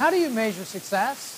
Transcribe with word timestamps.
how 0.00 0.08
do 0.08 0.16
you 0.16 0.30
measure 0.30 0.64
success? 0.64 1.36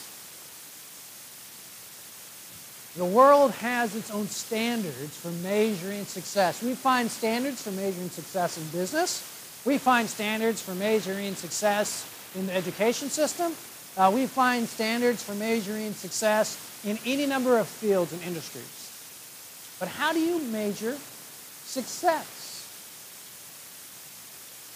The 2.97 3.05
world 3.05 3.51
has 3.55 3.97
its 3.97 4.09
own 4.13 4.29
standards 4.29 5.17
for 5.17 5.33
measuring 5.43 6.05
success. 6.05 6.63
We 6.63 6.77
find 6.77 7.11
standards 7.11 7.61
for 7.61 7.73
measuring 7.73 8.11
success 8.11 8.59
in 8.59 8.65
business. 8.69 9.61
We 9.65 9.79
find 9.79 10.09
standards 10.09 10.63
for 10.63 10.77
measuring 10.77 11.35
success 11.35 12.07
in 12.37 12.47
the 12.47 12.55
education 12.55 13.09
system. 13.09 13.53
Uh, 13.97 14.13
we 14.15 14.27
find 14.29 14.69
standards 14.69 15.25
for 15.25 15.35
measuring 15.35 15.93
success 15.95 16.57
in 16.85 17.01
any 17.05 17.27
number 17.27 17.59
of 17.59 17.67
fields 17.67 18.13
and 18.13 18.23
industries. 18.23 19.75
But 19.81 19.89
how 19.89 20.13
do 20.13 20.21
you 20.21 20.39
measure 20.39 20.97
success? 21.65 22.39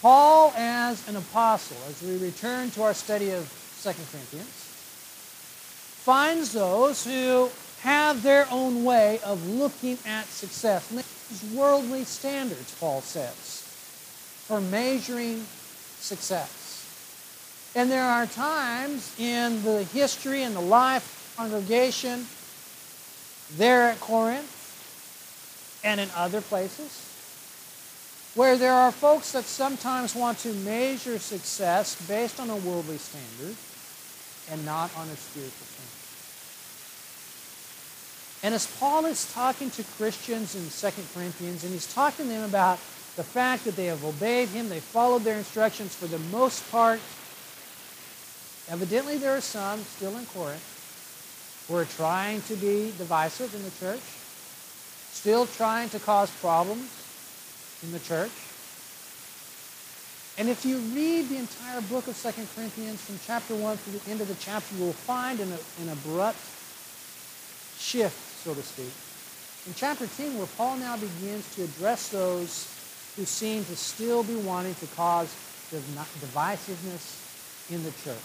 Paul, 0.01 0.51
as 0.57 1.07
an 1.07 1.15
apostle, 1.15 1.77
as 1.87 2.03
we 2.03 2.17
return 2.17 2.69
to 2.71 2.83
our 2.83 2.93
study 2.93 3.31
of 3.31 3.49
2 3.83 3.89
Corinthians, 3.89 4.67
finds 6.03 6.53
those 6.53 7.05
who 7.05 7.49
have 7.81 8.23
their 8.23 8.47
own 8.49 8.83
way 8.83 9.19
of 9.25 9.45
looking 9.47 9.97
at 10.05 10.25
success. 10.25 10.89
And 10.89 10.99
these 10.99 11.53
worldly 11.53 12.03
standards, 12.03 12.75
Paul 12.79 13.01
says, 13.01 13.63
for 14.47 14.61
measuring 14.61 15.43
success. 15.99 17.73
And 17.75 17.91
there 17.91 18.03
are 18.03 18.25
times 18.25 19.13
in 19.19 19.61
the 19.63 19.83
history 19.83 20.43
and 20.43 20.55
the 20.55 20.61
life 20.61 21.37
of 21.39 21.49
the 21.51 21.57
congregation 21.57 22.25
there 23.57 23.83
at 23.83 23.99
Corinth 23.99 24.53
and 25.83 25.99
in 25.99 26.09
other 26.15 26.41
places 26.41 27.03
where 28.35 28.55
there 28.55 28.73
are 28.73 28.91
folks 28.91 29.31
that 29.31 29.43
sometimes 29.43 30.13
want 30.13 30.37
to 30.37 30.53
measure 30.53 31.17
success 31.17 31.95
based 32.07 32.39
on 32.39 32.49
a 32.49 32.55
worldly 32.55 32.97
standard 32.97 33.55
and 34.51 34.65
not 34.65 34.95
on 34.97 35.07
a 35.07 35.15
spiritual 35.15 35.65
standard. 35.65 35.97
And 38.43 38.53
as 38.53 38.67
Paul 38.79 39.05
is 39.05 39.31
talking 39.33 39.71
to 39.71 39.83
Christians 39.97 40.55
in 40.55 40.69
2 40.69 41.01
Corinthians, 41.13 41.63
and 41.63 41.73
he's 41.73 41.91
talking 41.93 42.27
to 42.27 42.31
them 42.31 42.43
about 42.43 42.77
the 43.15 43.23
fact 43.23 43.65
that 43.65 43.75
they 43.75 43.87
have 43.87 44.05
obeyed 44.05 44.49
him, 44.49 44.69
they 44.69 44.79
followed 44.79 45.23
their 45.23 45.37
instructions 45.37 45.95
for 45.95 46.05
the 46.05 46.19
most 46.31 46.69
part. 46.71 46.99
Evidently, 48.69 49.17
there 49.17 49.35
are 49.35 49.41
some 49.41 49.79
still 49.79 50.15
in 50.17 50.25
Corinth 50.27 51.65
who 51.67 51.75
are 51.75 51.85
trying 51.85 52.41
to 52.43 52.55
be 52.55 52.93
divisive 52.97 53.53
in 53.55 53.63
the 53.63 53.71
church, 53.79 54.03
still 55.11 55.47
trying 55.47 55.89
to 55.89 55.99
cause 55.99 56.29
problems 56.39 56.87
in 57.83 57.91
the 57.91 57.99
church. 57.99 58.31
And 60.37 60.49
if 60.49 60.65
you 60.65 60.77
read 60.77 61.29
the 61.29 61.37
entire 61.37 61.81
book 61.81 62.07
of 62.07 62.15
2 62.15 62.29
Corinthians 62.55 63.01
from 63.01 63.19
chapter 63.25 63.55
1 63.55 63.77
through 63.77 63.99
the 63.99 64.11
end 64.11 64.21
of 64.21 64.27
the 64.27 64.35
chapter, 64.35 64.75
you 64.75 64.85
will 64.85 64.93
find 64.93 65.39
an, 65.39 65.51
an 65.51 65.89
abrupt 65.89 66.37
shift 67.79 68.27
so 68.47 68.53
to 68.53 68.61
speak. 68.61 68.93
In 69.67 69.73
chapter 69.75 70.07
10, 70.07 70.37
where 70.37 70.47
Paul 70.55 70.77
now 70.77 70.95
begins 70.95 71.53
to 71.55 71.63
address 71.63 72.09
those 72.09 72.71
who 73.17 73.25
seem 73.25 73.65
to 73.65 73.75
still 73.75 74.23
be 74.23 74.35
wanting 74.35 74.75
to 74.75 74.87
cause 74.95 75.27
divisiveness 75.71 77.69
in 77.69 77.83
the 77.83 77.91
church. 78.03 78.23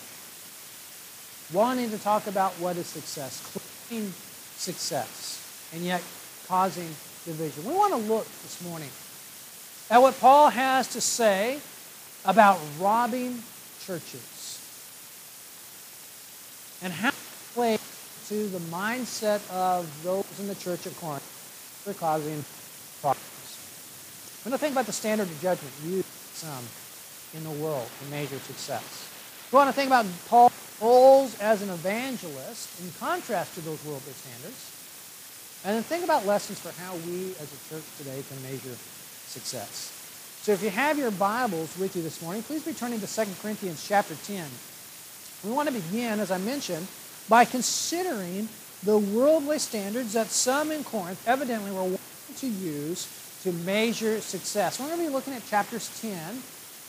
Wanting 1.53 1.91
to 1.91 1.99
talk 1.99 2.29
about 2.29 2.53
what 2.61 2.77
is 2.77 2.87
success, 2.87 3.43
claiming 3.89 4.13
success, 4.57 5.71
and 5.75 5.83
yet 5.83 6.03
causing 6.47 6.89
division. 7.25 7.65
We 7.65 7.75
want 7.75 7.95
to 7.95 7.99
look 7.99 8.25
this 8.25 8.63
morning 8.65 8.91
at 9.91 10.01
what 10.01 10.19
Paul 10.21 10.51
has 10.51 10.93
to 10.93 11.01
say 11.01 11.59
about 12.25 12.59
robbing 12.79 13.43
churches 13.85 14.61
and 16.83 16.93
how 16.93 17.11
to 17.11 17.17
play 17.55 17.79
to 18.29 18.49
the 18.49 18.59
mindset 18.71 19.41
of 19.51 19.87
those 20.03 20.25
in 20.39 20.47
the 20.47 20.55
church 20.55 20.87
at 20.87 20.97
Corinth 20.97 21.23
for 21.85 21.95
causing 21.95 22.45
problems. 23.01 24.41
When 24.45 24.55
I 24.55 24.57
think 24.57 24.73
about 24.73 24.87
the 24.87 24.93
standard 24.93 25.29
of 25.29 25.41
judgment 25.41 25.73
used 25.85 26.07
in 27.35 27.45
the 27.45 27.51
world 27.63 27.89
to 28.01 28.11
measure 28.11 28.39
success, 28.39 29.09
we 29.51 29.57
want 29.57 29.69
to 29.69 29.73
think 29.73 29.89
about 29.89 30.07
Paul's 30.29 30.53
roles 30.81 31.39
as 31.41 31.63
an 31.63 31.71
evangelist 31.71 32.81
in 32.83 32.91
contrast 32.99 33.55
to 33.55 33.61
those 33.61 33.85
worldly 33.85 34.13
standards, 34.13 34.71
and 35.65 35.77
then 35.77 35.83
think 35.83 36.03
about 36.03 36.27
lessons 36.27 36.59
for 36.59 36.73
how 36.83 36.95
we 37.07 37.31
as 37.39 37.53
a 37.53 37.59
church 37.69 37.85
today 37.99 38.23
can 38.29 38.43
measure 38.43 38.77
success. 39.27 39.92
So 40.43 40.51
if 40.51 40.61
you 40.61 40.71
have 40.71 40.99
your 40.99 41.13
Bibles 41.13 41.79
with 41.79 41.95
you 41.95 42.03
this 42.03 42.21
morning, 42.21 42.43
please 42.43 42.65
be 42.65 42.73
turning 42.73 42.99
to 42.99 43.07
2 43.07 43.23
Corinthians 43.41 43.87
chapter 43.87 44.17
10. 44.27 44.45
We 45.45 45.53
want 45.53 45.69
to 45.69 45.73
begin, 45.73 46.19
as 46.19 46.33
I 46.33 46.39
mentioned, 46.39 46.85
by 47.29 47.45
considering 47.45 48.49
the 48.83 48.99
worldly 48.99 49.61
standards 49.61 50.15
that 50.15 50.27
some 50.27 50.73
in 50.73 50.83
Corinth 50.83 51.23
evidently 51.29 51.71
were 51.71 51.85
wanting 51.85 52.35
to 52.39 52.49
use 52.49 53.07
to 53.45 53.53
measure 53.53 54.21
success. 54.21 54.81
We're 54.81 54.87
going 54.87 54.99
to 54.99 55.07
be 55.07 55.13
looking 55.13 55.33
at 55.33 55.47
chapters 55.47 56.01
10 56.01 56.19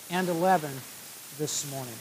and 0.09 0.30
11 0.30 0.72
this 1.38 1.70
morning. 1.70 1.94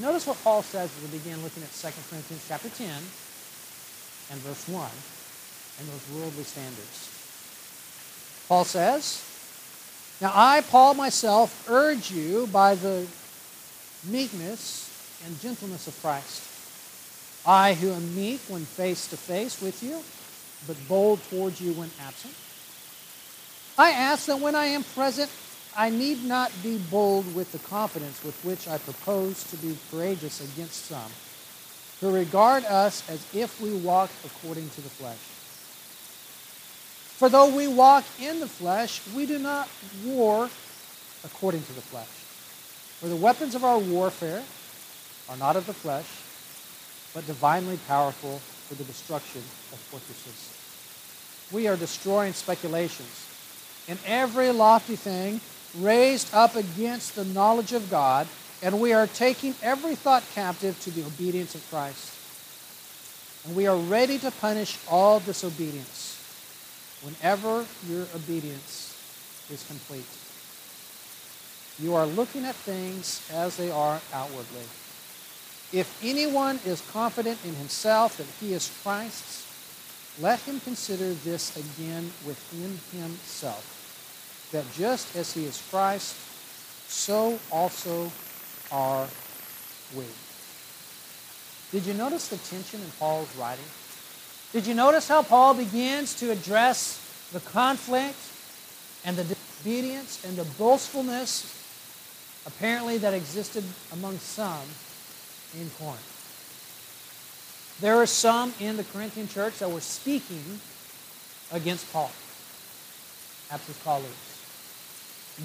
Notice 0.00 0.24
what 0.28 0.40
Paul 0.44 0.62
says 0.62 0.88
as 0.96 1.02
we 1.02 1.18
begin 1.18 1.42
looking 1.42 1.64
at 1.64 1.72
2 1.72 1.88
Corinthians 2.08 2.46
chapter 2.46 2.68
10 2.68 2.86
and 2.86 4.40
verse 4.46 4.68
1 4.68 4.88
and 5.80 5.88
those 5.88 6.06
worldly 6.14 6.44
standards. 6.44 7.10
Paul 8.46 8.64
says, 8.64 9.31
Now 10.22 10.30
I, 10.32 10.60
Paul, 10.60 10.94
myself, 10.94 11.68
urge 11.68 12.12
you 12.12 12.46
by 12.52 12.76
the 12.76 13.06
meekness 14.06 14.88
and 15.26 15.40
gentleness 15.40 15.88
of 15.88 16.00
Christ 16.00 16.48
I 17.44 17.74
who 17.74 17.90
am 17.90 18.14
meek 18.14 18.40
when 18.46 18.64
face 18.64 19.08
to 19.08 19.16
face 19.16 19.60
with 19.60 19.82
you, 19.82 20.00
but 20.68 20.76
bold 20.88 21.20
towards 21.28 21.60
you 21.60 21.72
when 21.72 21.90
absent. 22.00 22.34
I 23.76 23.90
ask 23.90 24.26
that 24.26 24.38
when 24.38 24.54
I 24.54 24.66
am 24.66 24.84
present, 24.84 25.28
I 25.76 25.90
need 25.90 26.24
not 26.24 26.52
be 26.62 26.78
bold 26.78 27.34
with 27.34 27.50
the 27.50 27.58
confidence 27.58 28.22
with 28.22 28.38
which 28.44 28.68
I 28.68 28.78
propose 28.78 29.42
to 29.50 29.56
be 29.56 29.76
courageous 29.90 30.40
against 30.40 30.84
some, 30.84 31.10
who 32.00 32.14
regard 32.14 32.64
us 32.66 33.02
as 33.08 33.26
if 33.34 33.60
we 33.60 33.74
walked 33.74 34.14
according 34.24 34.68
to 34.70 34.80
the 34.82 34.90
flesh. 34.90 35.18
For 37.22 37.28
though 37.28 37.54
we 37.54 37.68
walk 37.68 38.04
in 38.20 38.40
the 38.40 38.48
flesh, 38.48 39.00
we 39.14 39.26
do 39.26 39.38
not 39.38 39.68
war 40.04 40.50
according 41.22 41.62
to 41.62 41.72
the 41.72 41.80
flesh. 41.80 42.10
For 42.98 43.06
the 43.06 43.14
weapons 43.14 43.54
of 43.54 43.62
our 43.62 43.78
warfare 43.78 44.42
are 45.28 45.36
not 45.36 45.54
of 45.54 45.64
the 45.66 45.72
flesh 45.72 46.08
but 47.14 47.24
divinely 47.28 47.78
powerful 47.86 48.40
for 48.66 48.74
the 48.74 48.82
destruction 48.82 49.40
of 49.40 49.78
fortresses. 49.78 50.50
We 51.52 51.68
are 51.68 51.76
destroying 51.76 52.32
speculations 52.32 53.28
and 53.86 54.00
every 54.04 54.50
lofty 54.50 54.96
thing 54.96 55.40
raised 55.78 56.34
up 56.34 56.56
against 56.56 57.14
the 57.14 57.24
knowledge 57.24 57.72
of 57.72 57.88
God, 57.88 58.26
and 58.64 58.80
we 58.80 58.92
are 58.94 59.06
taking 59.06 59.54
every 59.62 59.94
thought 59.94 60.24
captive 60.34 60.76
to 60.80 60.90
the 60.90 61.04
obedience 61.04 61.54
of 61.54 61.64
Christ. 61.70 62.18
And 63.46 63.54
we 63.54 63.68
are 63.68 63.76
ready 63.76 64.18
to 64.18 64.32
punish 64.32 64.76
all 64.90 65.20
disobedience 65.20 66.11
whenever 67.02 67.66
your 67.88 68.06
obedience 68.14 68.96
is 69.50 69.66
complete. 69.66 70.06
You 71.78 71.94
are 71.94 72.06
looking 72.06 72.44
at 72.44 72.54
things 72.54 73.28
as 73.32 73.56
they 73.56 73.70
are 73.70 74.00
outwardly. 74.12 74.66
If 75.72 75.98
anyone 76.02 76.60
is 76.64 76.82
confident 76.92 77.38
in 77.44 77.54
himself 77.54 78.18
that 78.18 78.26
he 78.40 78.52
is 78.52 78.70
Christ's, 78.82 79.48
let 80.20 80.40
him 80.40 80.60
consider 80.60 81.14
this 81.24 81.56
again 81.56 82.12
within 82.26 82.78
himself, 82.92 83.64
that 84.52 84.70
just 84.72 85.16
as 85.16 85.32
he 85.32 85.46
is 85.46 85.62
Christ, 85.70 86.14
so 86.88 87.38
also 87.50 88.12
are 88.70 89.08
we. 89.96 90.04
Did 91.72 91.86
you 91.86 91.94
notice 91.94 92.28
the 92.28 92.36
tension 92.36 92.82
in 92.82 92.90
Paul's 92.98 93.34
writing? 93.36 93.64
Did 94.52 94.66
you 94.66 94.74
notice 94.74 95.08
how 95.08 95.22
Paul 95.22 95.54
begins 95.54 96.14
to 96.16 96.30
address 96.30 96.98
the 97.32 97.40
conflict 97.40 98.18
and 99.04 99.16
the 99.16 99.24
disobedience 99.24 100.24
and 100.24 100.36
the 100.36 100.44
boastfulness 100.44 101.58
apparently 102.46 102.98
that 102.98 103.14
existed 103.14 103.64
among 103.92 104.18
some 104.18 104.66
in 105.58 105.70
Corinth. 105.78 106.08
There 107.80 107.96
are 107.96 108.06
some 108.06 108.52
in 108.60 108.76
the 108.76 108.84
Corinthian 108.84 109.28
church 109.28 109.58
that 109.58 109.70
were 109.70 109.80
speaking 109.80 110.60
against 111.52 111.92
Paul, 111.92 112.10
his 113.50 113.78
colleagues, 113.84 114.08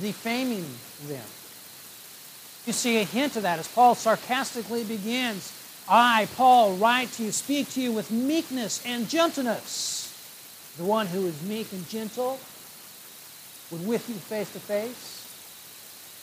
defaming 0.02 0.66
them. 1.08 1.26
You 2.66 2.74
see 2.74 2.98
a 2.98 3.04
hint 3.04 3.36
of 3.36 3.44
that 3.44 3.60
as 3.60 3.68
Paul 3.68 3.96
sarcastically 3.96 4.84
begins 4.84 5.52
I, 5.90 6.28
Paul, 6.36 6.74
write 6.76 7.12
to 7.14 7.24
you, 7.24 7.32
speak 7.32 7.70
to 7.72 7.82
you 7.82 7.94
with 7.94 8.12
meekness 8.12 8.86
and 8.86 9.08
gentleness. 9.08 10.04
The 10.78 10.84
one 10.84 11.08
who 11.08 11.26
is 11.26 11.42
meek 11.44 11.72
and 11.72 11.88
gentle, 11.88 12.40
would 13.72 13.88
with 13.88 14.08
you 14.10 14.16
face 14.16 14.52
to 14.54 14.60
face, 14.60 15.24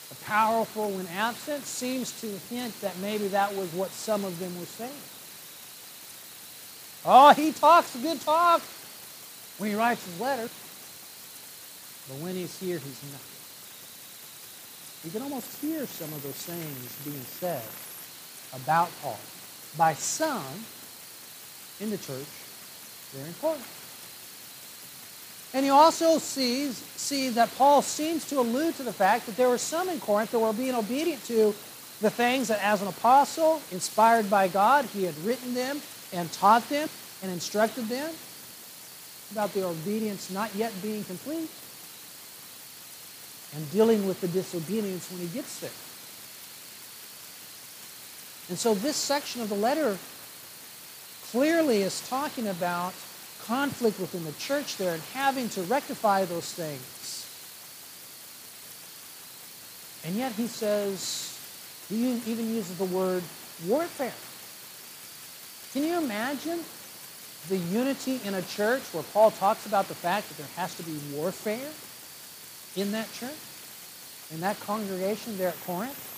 the 0.09 0.15
powerful 0.25 0.91
when 0.91 1.07
absent 1.07 1.65
seems 1.65 2.19
to 2.21 2.27
hint 2.53 2.79
that 2.81 2.97
maybe 2.99 3.27
that 3.29 3.55
was 3.55 3.73
what 3.73 3.89
some 3.89 4.23
of 4.23 4.37
them 4.39 4.57
were 4.59 4.65
saying. 4.65 4.91
Oh, 7.05 7.33
he 7.33 7.51
talks 7.51 7.95
a 7.95 7.99
good 7.99 8.21
talk 8.21 8.61
when 9.57 9.71
he 9.71 9.75
writes 9.75 10.05
his 10.05 10.19
letter. 10.19 10.49
But 12.07 12.17
when 12.23 12.35
he's 12.35 12.57
here, 12.59 12.77
he's 12.77 13.01
not. 13.11 13.21
You 15.03 15.11
can 15.11 15.21
almost 15.23 15.59
hear 15.61 15.85
some 15.85 16.11
of 16.13 16.23
those 16.23 16.35
sayings 16.35 16.97
being 17.03 17.21
said 17.21 17.63
about 18.53 18.89
Paul 19.01 19.19
by 19.77 19.93
some 19.93 20.43
in 21.79 21.89
the 21.89 21.97
church. 21.97 22.27
Very 23.11 23.27
important. 23.27 23.65
And 25.53 25.65
you 25.65 25.71
also 25.71 26.17
sees, 26.17 26.75
see 26.97 27.29
that 27.29 27.53
Paul 27.55 27.81
seems 27.81 28.27
to 28.29 28.39
allude 28.39 28.75
to 28.75 28.83
the 28.83 28.91
fact 28.91 29.25
that 29.25 29.37
there 29.37 29.47
were 29.47 29.57
some 29.57 29.87
in 29.87 29.99
Corinth 29.99 30.31
that 30.31 30.39
were 30.39 30.51
being 30.51 30.75
obedient 30.75 31.23
to 31.25 31.55
the 32.01 32.09
things 32.09 32.49
that 32.49 32.61
as 32.61 32.81
an 32.81 32.89
apostle, 32.89 33.61
inspired 33.71 34.29
by 34.29 34.49
God, 34.49 34.83
he 34.85 35.05
had 35.05 35.17
written 35.19 35.53
them 35.53 35.81
and 36.11 36.31
taught 36.33 36.67
them 36.69 36.89
and 37.23 37.31
instructed 37.31 37.85
them 37.85 38.13
about 39.31 39.53
their 39.53 39.65
obedience 39.65 40.29
not 40.29 40.53
yet 40.55 40.73
being 40.81 41.03
complete 41.05 41.49
and 43.55 43.71
dealing 43.71 44.05
with 44.07 44.19
the 44.19 44.27
disobedience 44.27 45.09
when 45.09 45.21
he 45.21 45.27
gets 45.27 45.59
there. 45.59 45.71
And 48.49 48.57
so 48.57 48.73
this 48.75 48.95
section 48.95 49.41
of 49.41 49.49
the 49.49 49.55
letter 49.55 49.97
clearly 51.31 51.81
is 51.81 52.07
talking 52.07 52.47
about 52.47 52.93
conflict 53.43 53.99
within 53.99 54.23
the 54.23 54.31
church 54.33 54.77
there 54.77 54.93
and 54.93 55.03
having 55.13 55.49
to 55.49 55.61
rectify 55.63 56.25
those 56.25 56.51
things. 56.53 57.25
And 60.05 60.15
yet 60.15 60.31
he 60.33 60.47
says, 60.47 61.37
he 61.89 62.13
even 62.27 62.53
uses 62.53 62.77
the 62.77 62.85
word 62.85 63.23
warfare. 63.67 64.13
Can 65.73 65.83
you 65.83 65.97
imagine 65.97 66.59
the 67.49 67.57
unity 67.57 68.19
in 68.25 68.35
a 68.35 68.41
church 68.41 68.81
where 68.93 69.03
Paul 69.03 69.31
talks 69.31 69.65
about 69.65 69.87
the 69.87 69.95
fact 69.95 70.29
that 70.29 70.37
there 70.37 70.47
has 70.55 70.75
to 70.75 70.83
be 70.83 70.97
warfare 71.13 71.69
in 72.75 72.91
that 72.91 73.11
church, 73.13 73.35
in 74.31 74.41
that 74.41 74.59
congregation 74.61 75.37
there 75.37 75.49
at 75.49 75.61
Corinth? 75.65 76.14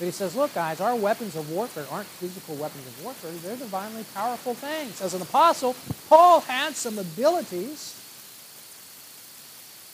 But 0.00 0.06
he 0.06 0.12
says, 0.12 0.34
look, 0.34 0.54
guys, 0.54 0.80
our 0.80 0.96
weapons 0.96 1.36
of 1.36 1.50
warfare 1.50 1.84
aren't 1.90 2.06
physical 2.06 2.54
weapons 2.54 2.86
of 2.86 3.04
warfare. 3.04 3.30
They're 3.32 3.58
divinely 3.58 4.02
powerful 4.14 4.54
things. 4.54 5.02
As 5.02 5.12
an 5.12 5.20
apostle, 5.20 5.76
Paul 6.08 6.40
had 6.40 6.74
some 6.74 6.98
abilities 6.98 8.00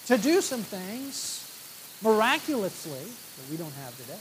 to 0.06 0.16
do 0.16 0.40
some 0.40 0.60
things 0.60 1.42
miraculously 2.04 3.02
that 3.02 3.50
we 3.50 3.56
don't 3.56 3.74
have 3.82 3.96
today. 3.96 4.14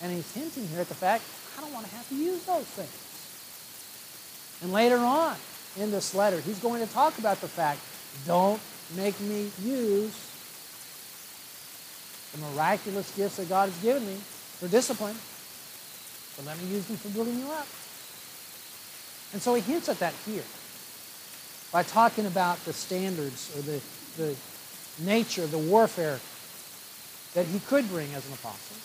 And 0.00 0.16
he's 0.16 0.32
hinting 0.32 0.66
here 0.68 0.80
at 0.80 0.88
the 0.88 0.94
fact, 0.94 1.22
I 1.58 1.60
don't 1.60 1.74
want 1.74 1.84
to 1.84 1.94
have 1.94 2.08
to 2.08 2.14
use 2.14 2.42
those 2.46 2.64
things. 2.64 4.62
And 4.62 4.72
later 4.72 4.96
on 4.96 5.36
in 5.78 5.90
this 5.90 6.14
letter, 6.14 6.40
he's 6.40 6.60
going 6.60 6.80
to 6.80 6.90
talk 6.94 7.18
about 7.18 7.42
the 7.42 7.48
fact, 7.48 7.80
don't 8.24 8.62
make 8.96 9.20
me 9.20 9.50
use 9.62 10.16
the 12.32 12.38
miraculous 12.38 13.14
gifts 13.14 13.36
that 13.36 13.50
God 13.50 13.68
has 13.68 13.82
given 13.82 14.06
me 14.06 14.16
for 14.58 14.68
discipline, 14.68 15.16
but 16.36 16.46
let 16.46 16.60
me 16.62 16.68
use 16.74 16.86
them 16.86 16.96
for 16.96 17.08
building 17.10 17.38
you 17.38 17.50
up. 17.52 17.66
And 19.32 19.42
so 19.42 19.54
he 19.54 19.60
hints 19.60 19.88
at 19.88 19.98
that 19.98 20.14
here 20.24 20.44
by 21.72 21.82
talking 21.82 22.26
about 22.26 22.64
the 22.64 22.72
standards 22.72 23.52
or 23.56 23.62
the, 23.62 23.80
the 24.16 24.36
nature, 25.04 25.46
the 25.46 25.58
warfare 25.58 26.20
that 27.34 27.44
he 27.46 27.58
could 27.60 27.88
bring 27.88 28.12
as 28.14 28.26
an 28.26 28.32
apostle. 28.32 28.76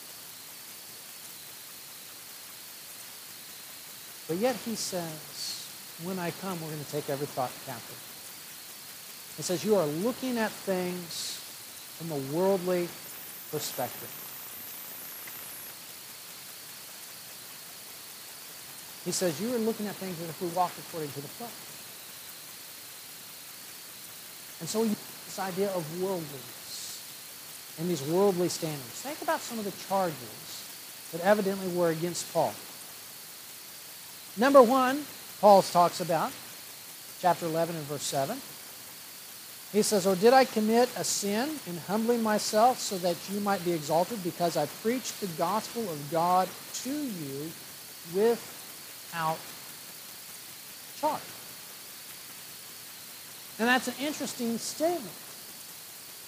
But 4.27 4.38
yet 4.38 4.56
he 4.65 4.75
says, 4.75 5.69
when 6.03 6.19
I 6.19 6.31
come, 6.41 6.59
we're 6.62 6.67
going 6.67 6.83
to 6.83 6.91
take 6.91 7.09
every 7.09 7.27
thought 7.27 7.51
captive. 7.65 9.33
He 9.38 9.44
says, 9.44 9.63
you 9.63 9.75
are 9.75 9.85
looking 9.85 10.38
at 10.38 10.51
things 10.51 11.39
from 11.97 12.12
a 12.12 12.17
worldly 12.35 12.89
perspective. 13.51 14.30
He 19.06 19.12
says, 19.12 19.42
You 19.42 19.53
are 19.56 19.59
looking 19.59 19.88
at 19.88 19.95
things 19.95 20.19
as 20.21 20.30
if 20.30 20.42
we 20.42 20.48
walked 20.50 20.77
according 20.80 21.12
to 21.12 21.21
the 21.21 21.27
flesh. 21.27 21.51
And 24.59 24.69
so 24.69 24.86
this 24.86 25.39
idea 25.39 25.69
of 25.71 26.01
worldliness 26.01 27.75
and 27.80 27.89
these 27.89 28.01
worldly 28.03 28.50
standards. 28.50 29.01
Think 29.01 29.21
about 29.21 29.39
some 29.39 29.57
of 29.57 29.65
the 29.65 29.74
charges 29.88 31.09
that 31.12 31.21
evidently 31.21 31.68
were 31.75 31.89
against 31.89 32.31
Paul. 32.31 32.53
Number 34.38 34.62
one, 34.62 35.06
Paul 35.39 35.62
talks 35.63 36.00
about, 36.00 36.31
chapter 37.19 37.45
11 37.48 37.75
and 37.75 37.86
verse 37.86 38.03
7. 38.03 38.38
He 39.71 39.81
says, 39.81 40.06
Or 40.06 40.15
did 40.15 40.33
I 40.33 40.45
commit 40.45 40.89
a 40.98 41.03
sin 41.03 41.50
in 41.65 41.77
humbling 41.88 42.21
myself 42.21 42.80
so 42.80 42.98
that 43.00 43.15
you 43.31 43.39
might 43.39 43.63
be 43.65 43.71
exalted 43.71 44.24
because 44.24 44.57
I 44.57 44.68
preached 44.83 45.19
the 45.21 45.27
gospel 45.38 45.81
of 45.89 46.12
God 46.12 46.48
to 46.83 46.92
you 46.92 47.51
with 48.13 48.60
out 49.13 49.37
charge. 50.99 51.21
And 53.59 53.67
that's 53.67 53.87
an 53.87 53.95
interesting 53.99 54.57
statement. 54.57 55.13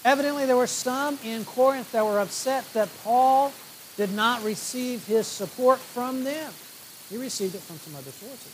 Evidently, 0.06 0.46
there 0.46 0.58
were 0.58 0.68
some 0.68 1.18
in 1.24 1.46
Corinth 1.46 1.92
that 1.94 2.04
were 2.04 2.20
upset 2.20 2.66
that 2.74 2.90
Paul 3.04 3.54
did 3.96 4.14
not 4.14 4.44
receive 4.44 5.06
his 5.06 5.28
support 5.28 5.80
from 5.80 6.24
them. 6.24 6.52
He 7.10 7.18
received 7.18 7.56
it 7.56 7.62
from 7.62 7.78
some 7.78 7.96
other 7.96 8.12
sources. 8.12 8.52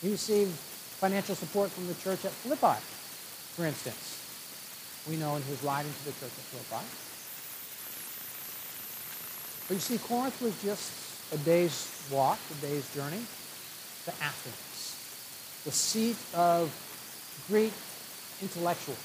He 0.00 0.10
received 0.12 0.50
financial 0.50 1.34
support 1.34 1.70
from 1.70 1.86
the 1.86 1.94
church 1.94 2.24
at 2.24 2.30
Philippi, 2.30 2.78
for 3.56 3.66
instance. 3.66 4.20
We 5.08 5.16
know 5.16 5.36
in 5.36 5.42
his 5.42 5.62
writing 5.62 5.92
to 5.92 6.04
the 6.04 6.12
church 6.12 6.32
at 6.32 6.44
Philippi. 6.48 6.84
But 9.66 9.74
you 9.74 9.80
see, 9.80 9.98
Corinth 9.98 10.40
was 10.40 10.54
just 10.62 11.13
a 11.32 11.36
day's 11.38 12.08
walk, 12.10 12.38
a 12.50 12.66
day's 12.66 12.92
journey 12.94 13.22
to 14.04 14.10
Athens, 14.22 15.62
the 15.64 15.72
seat 15.72 16.16
of 16.34 16.70
Greek 17.48 17.72
intellectuals. 18.42 18.98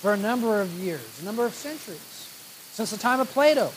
For 0.00 0.14
a 0.14 0.16
number 0.16 0.60
of 0.60 0.72
years, 0.80 1.20
a 1.20 1.24
number 1.24 1.44
of 1.46 1.54
centuries, 1.54 2.28
since 2.72 2.90
the 2.90 2.96
time 2.96 3.20
of 3.20 3.28
Plato, 3.30 3.70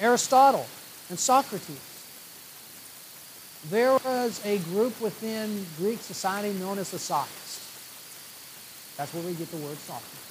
Aristotle, 0.00 0.66
and 1.08 1.18
Socrates, 1.18 1.80
there 3.70 3.92
was 3.92 4.44
a 4.44 4.58
group 4.58 5.00
within 5.00 5.66
Greek 5.76 6.00
society 6.00 6.58
known 6.58 6.78
as 6.78 6.90
the 6.90 6.98
Sophists. 6.98 8.96
That's 8.96 9.12
where 9.14 9.22
we 9.22 9.34
get 9.34 9.50
the 9.50 9.58
word 9.58 9.76
sophist. 9.78 10.27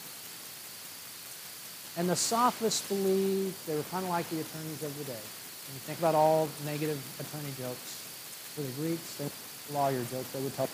And 1.98 2.08
the 2.08 2.16
Sophists 2.16 2.88
believed 2.88 3.66
they 3.68 3.76
were 3.76 3.84
kind 3.84 4.04
of 4.04 4.12
like 4.12 4.30
the 4.30 4.40
attorneys 4.40 4.84
of 4.84 4.96
the 5.00 5.04
day. 5.06 5.20
When 5.68 5.74
you 5.74 5.82
think 5.82 6.00
about 6.00 6.16
all 6.16 6.48
negative 6.64 7.02
attorney 7.20 7.52
jokes 7.58 8.06
for 8.54 8.62
the 8.62 8.72
Greeks, 8.74 9.16
they 9.18 9.28
lawyer 9.74 10.04
jokes, 10.12 10.32
they 10.32 10.42
would 10.42 10.56
tell 10.56 10.70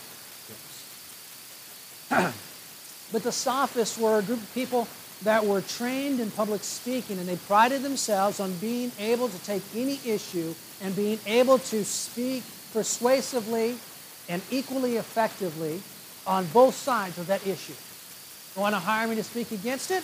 jokes. 0.49 0.83
but 3.11 3.23
the 3.23 3.31
Sophists 3.31 3.97
were 3.97 4.19
a 4.19 4.21
group 4.21 4.39
of 4.39 4.53
people 4.53 4.87
that 5.23 5.45
were 5.45 5.61
trained 5.61 6.19
in 6.19 6.29
public 6.31 6.63
speaking, 6.63 7.17
and 7.17 7.27
they 7.27 7.37
prided 7.37 7.81
themselves 7.81 8.39
on 8.39 8.53
being 8.55 8.91
able 8.99 9.29
to 9.29 9.39
take 9.45 9.63
any 9.75 9.99
issue 10.05 10.53
and 10.81 10.95
being 10.95 11.19
able 11.25 11.57
to 11.57 11.85
speak 11.85 12.43
persuasively 12.73 13.77
and 14.27 14.41
equally 14.51 14.97
effectively 14.97 15.81
on 16.27 16.45
both 16.47 16.75
sides 16.75 17.17
of 17.17 17.27
that 17.27 17.45
issue. 17.47 17.73
Want 18.55 18.75
to 18.75 18.79
hire 18.79 19.07
me 19.07 19.15
to 19.15 19.23
speak 19.23 19.51
against 19.51 19.89
it? 19.89 20.03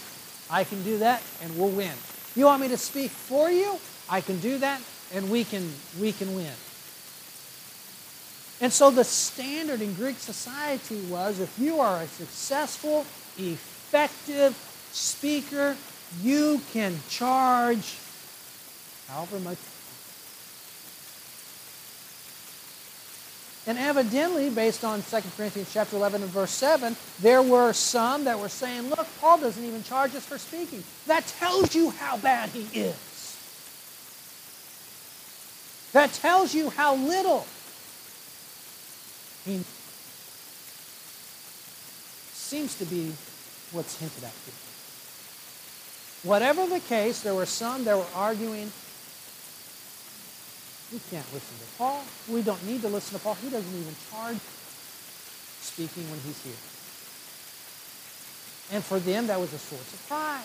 I 0.50 0.64
can 0.64 0.84
do 0.84 0.98
that, 1.00 1.22
and 1.44 1.58
we'll 1.58 1.70
win. 1.70 1.94
You 2.36 2.46
want 2.46 2.62
me 2.62 2.68
to 2.70 2.78
speak 2.78 3.12
for 3.12 3.50
you? 3.50 3.78
I 4.10 4.22
can 4.22 4.40
do 4.40 4.58
that, 4.60 4.82
and 5.14 5.30
we 5.30 5.44
can, 5.44 5.72
we 6.00 6.12
can 6.12 6.36
win. 6.36 6.54
And 8.62 8.74
so 8.74 8.92
the 8.92 9.04
standard 9.04 9.82
in 9.82 9.94
Greek 9.94 10.18
society 10.18 11.00
was 11.10 11.40
if 11.40 11.58
you 11.58 11.80
are 11.80 12.02
a 12.02 12.08
successful, 12.08 13.06
effective 13.38 14.54
speaker, 14.92 15.78
you 16.22 16.62
can 16.74 17.00
charge 17.10 17.98
however 19.08 19.40
much. 19.40 19.58
And 23.68 23.78
evidently, 23.78 24.50
based 24.50 24.84
on 24.84 25.02
2 25.04 25.22
Corinthians 25.36 25.72
chapter 25.72 25.96
11 25.98 26.24
and 26.24 26.32
verse 26.32 26.52
7, 26.52 26.96
there 27.22 27.42
were 27.42 27.74
some 27.74 28.24
that 28.24 28.40
were 28.40 28.50
saying, 28.50 28.90
look, 28.90 29.08
Paul 29.20 29.40
doesn't 29.40 29.64
even 29.64 29.84
charge 29.84 30.16
us 30.16 30.26
for 30.26 30.38
speaking. 30.38 30.84
That 31.08 31.28
tells 31.28 31.76
you 31.76 31.92
how 31.92 32.18
bad 32.18 32.50
he 32.50 32.68
is. 32.80 32.96
That 35.92 36.14
tells 36.14 36.54
you 36.54 36.70
how 36.70 36.96
little 36.96 37.46
he 39.46 39.64
seems 42.34 42.76
to 42.78 42.86
be 42.86 43.12
what's 43.72 44.00
hinted 44.00 44.24
at 44.24 44.34
here. 44.46 44.54
Whatever 46.24 46.68
the 46.68 46.80
case, 46.82 47.22
there 47.22 47.36
were 47.36 47.46
some 47.46 47.84
that 47.86 47.98
were 47.98 48.06
arguing, 48.14 48.72
we 50.92 51.00
can't 51.12 51.26
listen 51.34 51.58
to 51.60 51.78
Paul. 51.78 52.04
We 52.28 52.42
don't 52.42 52.64
need 52.66 52.82
to 52.82 52.88
listen 52.88 53.18
to 53.18 53.24
Paul. 53.24 53.36
He 53.36 53.50
doesn't 53.50 53.80
even 53.80 53.96
charge 54.12 54.38
speaking 55.62 56.10
when 56.10 56.20
he's 56.22 56.42
here. 56.44 56.54
And 58.72 58.84
for 58.84 59.00
them, 59.00 59.28
that 59.28 59.40
was 59.40 59.54
a 59.54 59.58
source 59.58 59.94
of 59.94 60.06
pride. 60.08 60.44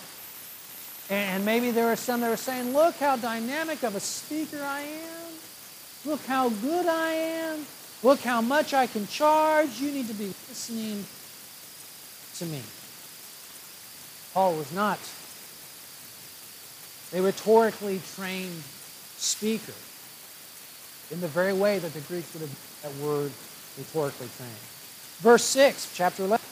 And 1.09 1.45
maybe 1.45 1.71
there 1.71 1.85
were 1.85 1.95
some 1.95 2.21
that 2.21 2.29
were 2.29 2.37
saying, 2.37 2.73
look 2.73 2.95
how 2.95 3.15
dynamic 3.15 3.83
of 3.83 3.95
a 3.95 3.99
speaker 3.99 4.61
I 4.63 4.81
am. 4.81 5.31
Look 6.05 6.23
how 6.25 6.49
good 6.49 6.85
I 6.87 7.11
am. 7.11 7.65
Look 8.03 8.19
how 8.21 8.41
much 8.41 8.73
I 8.73 8.87
can 8.87 9.07
charge. 9.07 9.79
You 9.79 9.91
need 9.91 10.07
to 10.07 10.13
be 10.13 10.27
listening 10.27 11.05
to 12.35 12.45
me. 12.45 12.61
Paul 14.33 14.55
was 14.55 14.71
not 14.73 14.99
a 17.13 17.21
rhetorically 17.21 18.01
trained 18.15 18.61
speaker 19.17 19.73
in 21.11 21.21
the 21.21 21.27
very 21.27 21.53
way 21.53 21.79
that 21.79 21.93
the 21.93 22.01
Greeks 22.01 22.33
would 22.33 22.41
have 22.41 22.81
that 22.83 22.93
word 23.03 23.31
rhetorically 23.77 24.29
trained. 24.37 24.51
Verse 25.19 25.43
6, 25.43 25.93
chapter 25.95 26.23
11. 26.23 26.45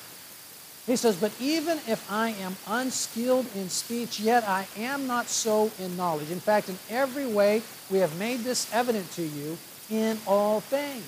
He 0.86 0.96
says, 0.96 1.16
But 1.16 1.32
even 1.40 1.78
if 1.88 2.06
I 2.12 2.30
am 2.30 2.56
unskilled 2.68 3.46
in 3.56 3.70
speech, 3.70 4.20
yet 4.20 4.44
I 4.48 4.68
am 4.78 5.08
not 5.08 5.28
so 5.28 5.72
in 5.80 5.96
knowledge. 5.96 6.30
In 6.30 6.40
fact, 6.40 6.70
in 6.70 6.78
every 6.90 7.26
way, 7.26 7.62
we 7.90 8.00
have 8.00 8.18
made 8.20 8.40
this 8.40 8.72
evident 8.74 9.10
to 9.12 9.24
you 9.24 9.58
in 9.90 10.18
all 10.28 10.60
things. 10.60 11.06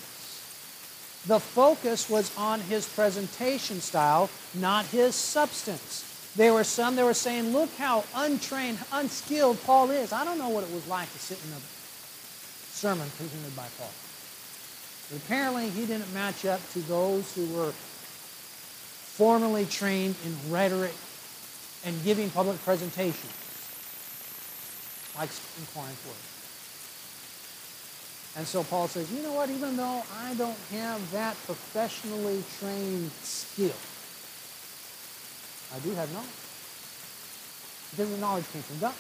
The 1.28 1.40
focus 1.40 2.10
was 2.10 2.36
on 2.38 2.60
his 2.62 2.88
presentation 2.88 3.82
style, 3.82 4.30
not 4.54 4.86
his 4.86 5.16
substance. 5.16 6.32
There 6.36 6.54
were 6.54 6.64
some 6.64 6.96
that 6.96 7.04
were 7.04 7.14
saying, 7.14 7.52
Look 7.52 7.74
how 7.78 8.04
untrained, 8.16 8.78
unskilled 8.92 9.62
Paul 9.64 9.90
is. 9.90 10.14
I 10.14 10.24
don't 10.24 10.38
know 10.38 10.50
what 10.50 10.64
it 10.64 10.72
was 10.72 10.88
like 10.88 11.12
to 11.12 11.20
sit 11.20 11.40
in 11.44 11.52
a 11.52 11.75
sermon 12.86 13.10
presented 13.18 13.56
by 13.56 13.66
Paul. 13.80 13.90
But 15.10 15.18
apparently, 15.18 15.70
he 15.72 15.88
didn't 15.88 16.14
match 16.14 16.46
up 16.46 16.62
to 16.74 16.80
those 16.82 17.34
who 17.34 17.48
were 17.48 17.72
formally 19.18 19.66
trained 19.66 20.14
in 20.24 20.38
rhetoric 20.52 20.94
and 21.84 22.04
giving 22.04 22.30
public 22.30 22.64
presentations, 22.64 23.34
like 25.18 25.32
Stephen 25.32 25.66
Corinth 25.74 26.06
was. 26.06 26.22
And 28.38 28.46
so 28.46 28.62
Paul 28.64 28.88
says, 28.88 29.12
you 29.12 29.24
know 29.24 29.34
what, 29.34 29.50
even 29.50 29.76
though 29.78 30.04
I 30.22 30.36
don't 30.36 30.60
have 30.70 31.12
that 31.12 31.36
professionally 31.48 32.44
trained 32.60 33.10
skill, 33.24 33.74
I 35.74 35.80
do 35.80 35.90
have 35.96 36.14
knowledge. 36.14 36.30
Because 37.90 38.12
the 38.12 38.18
knowledge 38.22 38.46
came 38.54 38.62
from 38.62 38.78
God. 38.78 38.94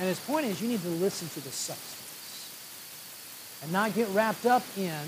And 0.00 0.08
his 0.08 0.18
point 0.18 0.46
is 0.46 0.60
you 0.60 0.66
need 0.66 0.82
to 0.82 0.88
listen 0.88 1.28
to 1.28 1.40
the 1.40 1.52
substance 1.52 2.03
and 3.62 3.72
not 3.72 3.94
get 3.94 4.08
wrapped 4.10 4.46
up 4.46 4.62
in 4.76 5.00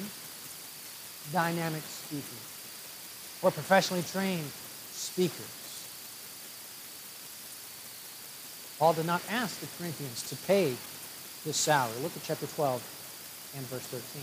dynamic 1.33 1.83
speaking 1.83 2.39
or 3.43 3.51
professionally 3.51 4.03
trained 4.03 4.51
speakers. 4.93 5.53
Paul 8.79 8.93
did 8.93 9.07
not 9.07 9.23
ask 9.31 9.61
the 9.61 9.67
Corinthians 9.79 10.23
to 10.29 10.37
pay 10.47 10.77
his 11.45 11.57
salary. 11.57 11.99
Look 12.03 12.17
at 12.17 12.23
chapter 12.23 12.47
12 12.47 13.53
and 13.57 13.67
verse 13.67 13.87
13. 13.87 14.23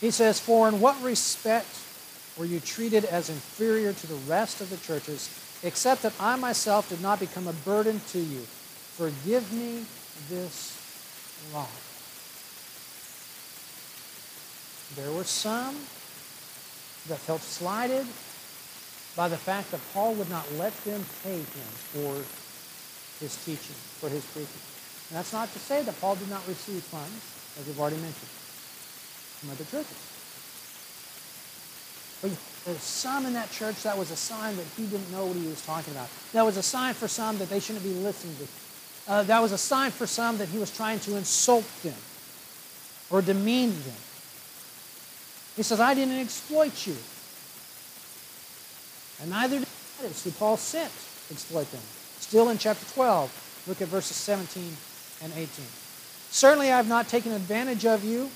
He 0.00 0.10
says, 0.10 0.38
For 0.38 0.68
in 0.68 0.80
what 0.80 1.00
respect 1.02 1.68
were 2.36 2.44
you 2.44 2.60
treated 2.60 3.04
as 3.04 3.30
inferior 3.30 3.92
to 3.92 4.06
the 4.06 4.14
rest 4.30 4.60
of 4.60 4.70
the 4.70 4.76
churches, 4.76 5.28
except 5.62 6.02
that 6.02 6.12
I 6.20 6.36
myself 6.36 6.88
did 6.88 7.00
not 7.00 7.18
become 7.18 7.48
a 7.48 7.52
burden 7.52 8.00
to 8.10 8.18
you? 8.18 8.40
Forgive 8.96 9.52
me 9.52 9.84
this 10.28 10.77
wrong. 11.52 11.68
There 14.96 15.12
were 15.12 15.24
some 15.24 15.74
that 17.08 17.18
felt 17.18 17.42
slighted 17.42 18.06
by 19.16 19.28
the 19.28 19.36
fact 19.36 19.70
that 19.70 19.80
Paul 19.92 20.14
would 20.14 20.30
not 20.30 20.46
let 20.54 20.72
them 20.84 21.04
pay 21.22 21.38
him 21.38 21.70
for 21.92 22.14
his 23.20 23.36
teaching, 23.44 23.76
for 23.98 24.08
his 24.08 24.24
preaching. 24.26 24.62
And 25.10 25.18
that's 25.18 25.32
not 25.32 25.52
to 25.52 25.58
say 25.58 25.82
that 25.82 26.00
Paul 26.00 26.16
did 26.16 26.30
not 26.30 26.46
receive 26.46 26.82
funds, 26.84 27.18
as 27.58 27.66
we've 27.66 27.80
already 27.80 27.96
mentioned, 27.96 28.30
from 29.40 29.50
other 29.50 29.64
churches. 29.64 29.98
But 32.20 32.30
there's 32.64 32.82
some 32.82 33.26
in 33.26 33.32
that 33.34 33.50
church 33.50 33.82
that 33.82 33.96
was 33.96 34.10
a 34.10 34.16
sign 34.16 34.56
that 34.56 34.66
he 34.76 34.86
didn't 34.86 35.10
know 35.10 35.26
what 35.26 35.36
he 35.36 35.46
was 35.46 35.64
talking 35.64 35.94
about. 35.94 36.08
That 36.32 36.44
was 36.44 36.56
a 36.56 36.62
sign 36.62 36.94
for 36.94 37.08
some 37.08 37.38
that 37.38 37.48
they 37.48 37.60
shouldn't 37.60 37.84
be 37.84 37.94
listening 37.94 38.36
to 38.36 38.46
uh, 39.08 39.22
that 39.22 39.40
was 39.40 39.52
a 39.52 39.58
sign 39.58 39.90
for 39.90 40.06
some 40.06 40.38
that 40.38 40.48
he 40.48 40.58
was 40.58 40.74
trying 40.74 41.00
to 41.00 41.16
insult 41.16 41.64
them 41.82 41.96
or 43.10 43.22
demean 43.22 43.70
them. 43.70 43.96
He 45.56 45.62
says, 45.62 45.80
I 45.80 45.94
didn't 45.94 46.18
exploit 46.18 46.86
you. 46.86 46.96
And 49.20 49.30
neither 49.30 49.58
did 49.58 49.68
Titus, 49.98 50.24
who 50.24 50.30
Paul 50.30 50.56
sent, 50.56 50.92
exploit 51.30 51.70
them. 51.72 51.80
Still 52.20 52.50
in 52.50 52.58
chapter 52.58 52.84
12, 52.92 53.64
look 53.66 53.82
at 53.82 53.88
verses 53.88 54.16
17 54.16 54.62
and 55.22 55.32
18. 55.32 55.48
Certainly 56.30 56.70
I 56.70 56.76
have 56.76 56.88
not 56.88 57.08
taken 57.08 57.32
advantage 57.32 57.86
of 57.86 58.04
you 58.04 58.30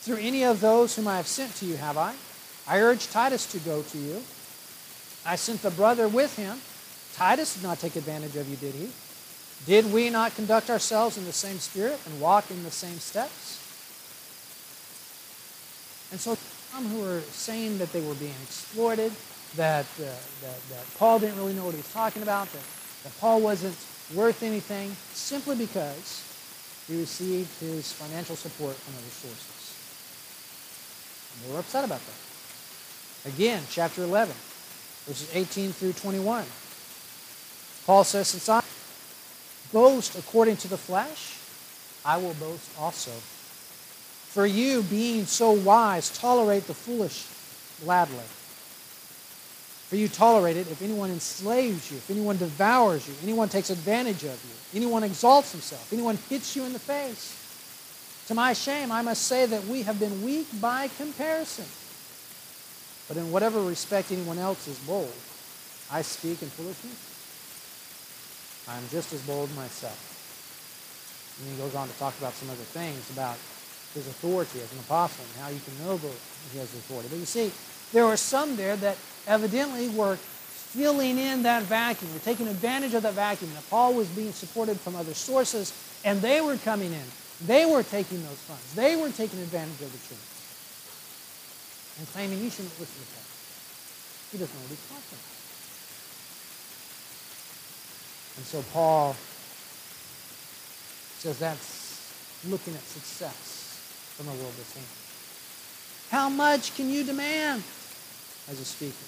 through 0.00 0.16
any 0.16 0.44
of 0.44 0.60
those 0.60 0.96
whom 0.96 1.06
I 1.06 1.16
have 1.16 1.28
sent 1.28 1.54
to 1.56 1.64
you, 1.64 1.76
have 1.76 1.96
I? 1.96 2.14
I 2.66 2.80
urged 2.80 3.12
Titus 3.12 3.46
to 3.52 3.58
go 3.60 3.82
to 3.82 3.98
you. 3.98 4.22
I 5.24 5.36
sent 5.36 5.62
the 5.62 5.70
brother 5.70 6.08
with 6.08 6.36
him. 6.36 6.58
Titus 7.14 7.54
did 7.54 7.62
not 7.62 7.78
take 7.78 7.94
advantage 7.94 8.36
of 8.36 8.48
you, 8.48 8.56
did 8.56 8.74
he? 8.74 8.90
Did 9.66 9.92
we 9.92 10.10
not 10.10 10.34
conduct 10.34 10.70
ourselves 10.70 11.16
in 11.16 11.24
the 11.24 11.32
same 11.32 11.58
spirit 11.58 11.98
and 12.06 12.20
walk 12.20 12.50
in 12.50 12.62
the 12.64 12.70
same 12.70 12.98
steps? 12.98 13.60
And 16.10 16.20
so 16.20 16.36
some 16.72 16.88
who 16.88 17.00
were 17.00 17.20
saying 17.20 17.78
that 17.78 17.92
they 17.92 18.00
were 18.00 18.14
being 18.14 18.34
exploited, 18.42 19.12
that, 19.56 19.86
uh, 20.00 20.04
that, 20.42 20.60
that 20.70 20.94
Paul 20.98 21.18
didn't 21.20 21.36
really 21.36 21.54
know 21.54 21.64
what 21.64 21.74
he 21.74 21.78
was 21.78 21.92
talking 21.92 22.22
about, 22.22 22.50
that, 22.52 22.62
that 23.04 23.20
Paul 23.20 23.40
wasn't 23.40 23.76
worth 24.14 24.42
anything, 24.42 24.96
simply 25.14 25.56
because 25.56 26.28
he 26.88 26.98
received 26.98 27.48
his 27.60 27.92
financial 27.92 28.36
support 28.36 28.74
from 28.74 28.94
other 28.94 29.14
sources. 29.14 29.62
And 31.32 31.46
they 31.48 31.54
were 31.54 31.60
upset 31.60 31.84
about 31.84 32.00
that. 32.00 33.30
Again, 33.32 33.62
chapter 33.70 34.02
11, 34.02 34.34
verses 35.06 35.30
18 35.34 35.72
through 35.72 35.92
21. 35.92 36.44
Paul 37.86 38.04
says, 38.04 38.28
Since 38.28 38.48
I 38.48 38.62
boast 39.72 40.18
according 40.18 40.56
to 40.58 40.68
the 40.68 40.76
flesh, 40.76 41.38
I 42.04 42.16
will 42.18 42.34
boast 42.34 42.70
also. 42.78 43.10
For 43.10 44.46
you, 44.46 44.82
being 44.82 45.26
so 45.26 45.52
wise, 45.52 46.16
tolerate 46.16 46.66
the 46.66 46.74
foolish 46.74 47.26
gladly. 47.84 48.24
For 49.88 49.96
you 49.96 50.08
tolerate 50.08 50.56
it 50.56 50.70
if 50.70 50.80
anyone 50.80 51.10
enslaves 51.10 51.90
you, 51.90 51.98
if 51.98 52.10
anyone 52.10 52.38
devours 52.38 53.06
you, 53.06 53.14
anyone 53.22 53.50
takes 53.50 53.68
advantage 53.68 54.24
of 54.24 54.42
you, 54.42 54.80
anyone 54.80 55.04
exalts 55.04 55.52
himself, 55.52 55.92
anyone 55.92 56.16
hits 56.30 56.56
you 56.56 56.64
in 56.64 56.72
the 56.72 56.78
face. 56.78 57.38
To 58.28 58.34
my 58.34 58.54
shame, 58.54 58.90
I 58.90 59.02
must 59.02 59.22
say 59.22 59.44
that 59.44 59.66
we 59.66 59.82
have 59.82 60.00
been 60.00 60.22
weak 60.22 60.46
by 60.60 60.88
comparison. 60.96 61.66
But 63.08 63.18
in 63.18 63.30
whatever 63.30 63.60
respect 63.60 64.10
anyone 64.10 64.38
else 64.38 64.66
is 64.66 64.78
bold, 64.78 65.12
I 65.90 66.00
speak 66.00 66.40
in 66.40 66.48
foolishness. 66.48 67.11
I'm 68.68 68.82
just 68.90 69.12
as 69.12 69.22
bold 69.22 69.54
myself. 69.56 69.98
And 71.40 71.50
he 71.50 71.56
goes 71.56 71.74
on 71.74 71.88
to 71.88 71.94
talk 71.98 72.16
about 72.18 72.32
some 72.34 72.50
other 72.50 72.62
things 72.62 73.10
about 73.10 73.36
his 73.94 74.06
authority 74.06 74.60
as 74.60 74.72
an 74.72 74.78
apostle 74.80 75.24
and 75.24 75.42
how 75.42 75.50
you 75.50 75.60
can 75.60 75.84
know 75.84 75.98
he 76.52 76.58
has 76.58 76.72
authority. 76.74 77.08
But 77.08 77.18
you 77.18 77.26
see, 77.26 77.50
there 77.92 78.06
were 78.06 78.16
some 78.16 78.56
there 78.56 78.76
that 78.76 78.96
evidently 79.26 79.88
were 79.88 80.16
filling 80.16 81.18
in 81.18 81.42
that 81.42 81.64
vacuum, 81.64 82.12
were 82.14 82.20
taking 82.20 82.48
advantage 82.48 82.94
of 82.94 83.02
that 83.02 83.14
vacuum. 83.14 83.50
That 83.54 83.68
Paul 83.68 83.94
was 83.94 84.08
being 84.08 84.32
supported 84.32 84.80
from 84.80 84.96
other 84.96 85.14
sources, 85.14 85.72
and 86.04 86.20
they 86.22 86.40
were 86.40 86.56
coming 86.56 86.92
in. 86.92 87.04
They 87.46 87.66
were 87.66 87.82
taking 87.82 88.22
those 88.22 88.40
funds. 88.48 88.74
They 88.74 88.96
were 88.96 89.10
taking 89.10 89.40
advantage 89.40 89.82
of 89.82 89.92
the 89.92 89.98
church 90.08 90.32
and 91.98 92.08
claiming 92.08 92.38
he 92.38 92.48
shouldn't 92.48 92.78
listen 92.80 93.02
to 93.04 93.08
Paul. 93.12 93.28
He 94.32 94.38
doesn't 94.38 94.54
know 94.54 94.62
what 94.62 94.70
he's 94.70 94.88
talking 94.88 95.18
about. 95.18 95.31
And 98.36 98.46
so 98.46 98.62
Paul 98.72 99.14
says 101.18 101.38
that's 101.38 102.42
looking 102.48 102.74
at 102.74 102.80
success 102.80 103.78
from 104.16 104.28
a 104.28 104.32
worldly 104.32 104.64
standpoint. 104.64 104.98
How 106.10 106.28
much 106.28 106.74
can 106.74 106.90
you 106.90 107.04
demand 107.04 107.62
as 108.50 108.58
a 108.58 108.64
speaker? 108.64 109.06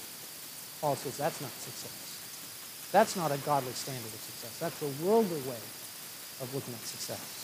Paul 0.81 0.97
says 0.97 1.17
that's 1.17 1.41
not 1.41 1.51
success. 1.51 2.91
That's 2.93 3.17
not 3.17 3.33
a 3.33 3.39
godly 3.39 3.73
standard 3.73 4.07
of 4.07 4.21
success. 4.21 4.59
That's 4.61 4.83
a 4.83 5.05
worldly 5.05 5.41
way 5.43 5.63
of 6.41 6.55
looking 6.55 6.75
at 6.75 6.81
success. 6.81 7.41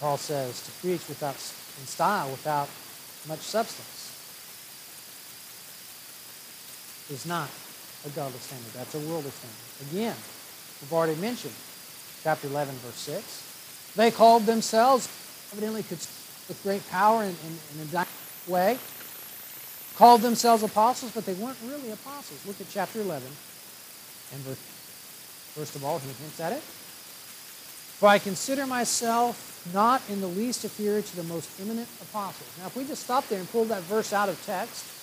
Paul 0.00 0.16
says 0.16 0.62
to 0.64 0.70
preach 0.80 1.06
without 1.08 1.36
in 1.36 1.86
style, 1.86 2.30
without 2.30 2.68
much 3.28 3.40
substance 3.40 4.09
is 7.10 7.26
not 7.26 7.48
a 8.06 8.10
godly 8.10 8.38
standard. 8.38 8.72
That's 8.72 8.94
a 8.94 8.98
worldly 9.00 9.30
standard. 9.30 9.92
Again, 9.92 10.16
we've 10.80 10.92
already 10.92 11.20
mentioned 11.20 11.54
chapter 12.22 12.48
11, 12.48 12.74
verse 12.76 12.94
6. 12.94 13.94
They 13.96 14.10
called 14.10 14.46
themselves, 14.46 15.08
evidently 15.52 15.84
with 15.90 16.60
great 16.62 16.88
power 16.90 17.22
and 17.22 17.36
in, 17.46 17.58
in 17.80 17.88
a 17.88 17.90
dynamic 17.90 18.08
way, 18.46 18.78
called 19.96 20.22
themselves 20.22 20.62
apostles, 20.62 21.12
but 21.12 21.26
they 21.26 21.34
weren't 21.34 21.58
really 21.66 21.90
apostles. 21.90 22.46
Look 22.46 22.60
at 22.60 22.68
chapter 22.70 23.00
11 23.00 23.26
and 24.32 24.40
verse. 24.42 24.58
First 25.54 25.76
of 25.76 25.84
all, 25.84 25.98
he 25.98 26.08
hints 26.08 26.40
at 26.40 26.52
it. 26.52 26.62
For 26.62 28.08
I 28.08 28.18
consider 28.18 28.66
myself 28.66 29.68
not 29.74 30.00
in 30.08 30.20
the 30.20 30.26
least 30.26 30.64
inferior 30.64 31.02
to 31.02 31.16
the 31.16 31.24
most 31.24 31.50
eminent 31.60 31.88
apostles. 32.00 32.48
Now, 32.58 32.66
if 32.66 32.76
we 32.76 32.84
just 32.84 33.02
stop 33.02 33.28
there 33.28 33.38
and 33.38 33.50
pull 33.50 33.64
that 33.66 33.82
verse 33.82 34.12
out 34.12 34.28
of 34.28 34.40
text, 34.46 34.99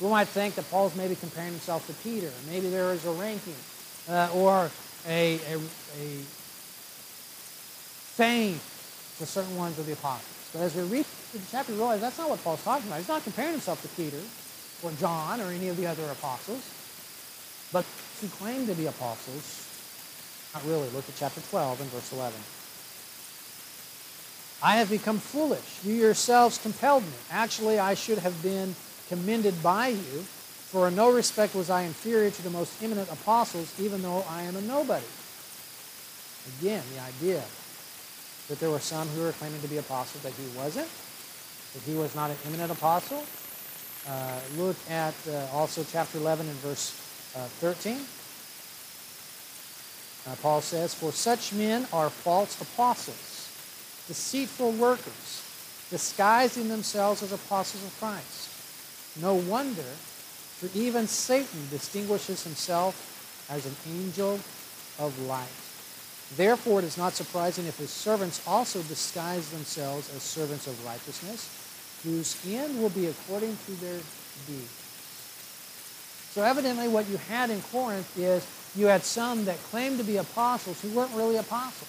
we 0.00 0.08
might 0.08 0.28
think 0.28 0.54
that 0.54 0.70
Paul's 0.70 0.96
maybe 0.96 1.14
comparing 1.14 1.50
himself 1.50 1.86
to 1.86 1.92
Peter. 2.02 2.30
Maybe 2.50 2.68
there 2.68 2.92
is 2.92 3.04
a 3.04 3.12
ranking 3.12 3.54
uh, 4.08 4.30
or 4.34 4.70
a, 5.06 5.34
a, 5.34 5.56
a 5.56 6.22
fame 8.16 8.58
to 9.18 9.26
certain 9.26 9.56
ones 9.56 9.78
of 9.78 9.86
the 9.86 9.92
apostles. 9.92 10.50
But 10.52 10.62
as 10.62 10.74
we 10.74 10.82
read 10.84 11.04
the 11.32 11.40
chapter, 11.50 11.72
we 11.72 11.78
realize 11.78 12.00
that's 12.00 12.18
not 12.18 12.30
what 12.30 12.42
Paul's 12.42 12.64
talking 12.64 12.86
about. 12.86 12.98
He's 12.98 13.08
not 13.08 13.22
comparing 13.22 13.52
himself 13.52 13.82
to 13.82 13.88
Peter 13.88 14.20
or 14.82 14.90
John 14.92 15.40
or 15.40 15.50
any 15.52 15.68
of 15.68 15.76
the 15.76 15.86
other 15.86 16.04
apostles. 16.10 16.64
But 17.72 17.84
who 18.20 18.28
claim 18.28 18.66
to 18.66 18.74
be 18.74 18.86
apostles, 18.86 19.66
not 20.54 20.64
really. 20.64 20.88
Look 20.90 21.08
at 21.08 21.14
chapter 21.16 21.40
12 21.40 21.80
and 21.80 21.90
verse 21.90 22.12
11. 22.12 22.34
I 24.62 24.76
have 24.76 24.90
become 24.90 25.18
foolish. 25.18 25.84
You 25.84 25.94
yourselves 25.94 26.58
compelled 26.58 27.04
me. 27.04 27.12
Actually, 27.30 27.78
I 27.78 27.94
should 27.94 28.18
have 28.18 28.42
been 28.42 28.74
commended 29.10 29.60
by 29.60 29.88
you, 29.88 30.24
for 30.70 30.86
in 30.86 30.94
no 30.94 31.10
respect 31.12 31.54
was 31.56 31.68
I 31.68 31.82
inferior 31.82 32.30
to 32.30 32.42
the 32.42 32.50
most 32.50 32.80
eminent 32.80 33.10
apostles, 33.10 33.74
even 33.80 34.00
though 34.02 34.24
I 34.30 34.42
am 34.42 34.54
a 34.54 34.60
nobody. 34.62 35.04
Again, 36.60 36.82
the 36.94 37.02
idea 37.02 37.42
that 38.48 38.60
there 38.60 38.70
were 38.70 38.78
some 38.78 39.08
who 39.08 39.22
were 39.22 39.32
claiming 39.32 39.60
to 39.62 39.68
be 39.68 39.78
apostles 39.78 40.22
that 40.22 40.32
he 40.32 40.46
wasn't, 40.56 40.88
that 41.74 41.82
he 41.82 41.94
was 41.94 42.14
not 42.14 42.30
an 42.30 42.36
eminent 42.46 42.70
apostle. 42.70 43.24
Uh, 44.08 44.40
look 44.56 44.76
at 44.88 45.14
uh, 45.28 45.46
also 45.52 45.84
chapter 45.90 46.18
11 46.18 46.48
and 46.48 46.56
verse 46.58 46.94
uh, 47.36 47.40
13. 47.58 47.98
Uh, 50.26 50.36
Paul 50.40 50.60
says, 50.60 50.94
For 50.94 51.10
such 51.10 51.52
men 51.52 51.86
are 51.92 52.10
false 52.10 52.60
apostles, 52.60 53.50
deceitful 54.06 54.72
workers, 54.72 55.42
disguising 55.90 56.68
themselves 56.68 57.24
as 57.24 57.32
apostles 57.32 57.82
of 57.84 57.98
Christ. 57.98 58.49
No 59.16 59.34
wonder, 59.34 59.82
for 59.82 60.68
even 60.78 61.06
Satan 61.06 61.68
distinguishes 61.70 62.44
himself 62.44 63.46
as 63.50 63.66
an 63.66 63.74
angel 63.92 64.38
of 64.98 65.18
light. 65.26 65.48
Therefore, 66.36 66.78
it 66.78 66.84
is 66.84 66.96
not 66.96 67.14
surprising 67.14 67.66
if 67.66 67.76
his 67.78 67.90
servants 67.90 68.46
also 68.46 68.82
disguise 68.82 69.50
themselves 69.50 70.14
as 70.14 70.22
servants 70.22 70.66
of 70.68 70.84
righteousness, 70.84 71.48
whose 72.04 72.36
end 72.46 72.80
will 72.80 72.90
be 72.90 73.06
according 73.06 73.56
to 73.66 73.72
their 73.80 73.98
deeds. 74.46 74.76
So, 76.30 76.44
evidently, 76.44 76.86
what 76.86 77.08
you 77.08 77.16
had 77.16 77.50
in 77.50 77.60
Corinth 77.62 78.16
is 78.16 78.46
you 78.76 78.86
had 78.86 79.02
some 79.02 79.44
that 79.46 79.56
claimed 79.64 79.98
to 79.98 80.04
be 80.04 80.18
apostles 80.18 80.80
who 80.80 80.90
weren't 80.90 81.12
really 81.14 81.36
apostles. 81.36 81.88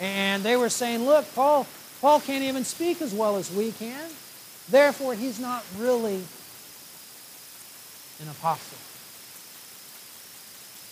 And 0.00 0.42
they 0.42 0.56
were 0.56 0.68
saying, 0.68 1.06
look, 1.06 1.32
Paul, 1.34 1.66
Paul 2.00 2.20
can't 2.20 2.42
even 2.42 2.64
speak 2.64 3.00
as 3.00 3.14
well 3.14 3.36
as 3.36 3.52
we 3.52 3.70
can. 3.70 4.10
Therefore, 4.68 5.14
he's 5.14 5.38
not 5.38 5.64
really 5.78 6.24
an 8.20 8.28
apostle. 8.28 8.78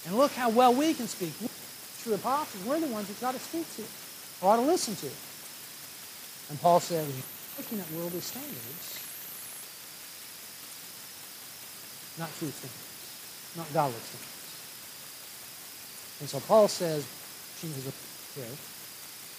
And 0.06 0.16
look 0.16 0.32
how 0.32 0.50
well 0.50 0.74
we 0.74 0.94
can 0.94 1.08
speak. 1.08 1.32
We're 1.40 1.48
true 2.02 2.14
apostles. 2.14 2.64
We're 2.64 2.80
the 2.80 2.88
ones 2.88 3.08
that 3.08 3.20
got 3.20 3.34
to 3.34 3.40
speak 3.40 3.66
to, 3.76 3.82
or 4.44 4.52
ought 4.52 4.56
to 4.56 4.62
listen 4.62 4.94
to. 4.96 5.10
And 6.50 6.60
Paul 6.60 6.78
says, 6.80 7.08
looking 7.56 7.80
at 7.80 7.90
worldly 7.92 8.20
standards, 8.20 9.00
not 12.18 12.28
true 12.38 12.50
standards, 12.50 13.56
not 13.56 13.72
godly 13.72 13.98
standards. 13.98 14.30
And 16.20 16.28
so 16.28 16.40
Paul 16.40 16.68
says, 16.68 17.06
here 17.60 18.44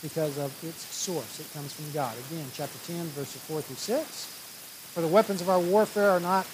because 0.06 0.38
of 0.38 0.54
its 0.64 0.86
source. 0.94 1.40
It 1.40 1.52
comes 1.52 1.74
from 1.74 1.92
God. 1.92 2.14
Again, 2.30 2.46
chapter 2.54 2.78
10, 2.86 3.06
verses 3.18 3.42
4 3.42 3.62
through 3.62 3.76
6. 3.76 4.06
For 4.94 5.02
the 5.02 5.08
weapons 5.08 5.42
of 5.42 5.50
our 5.50 5.60
warfare 5.60 6.12
are 6.12 6.20
not 6.20 6.46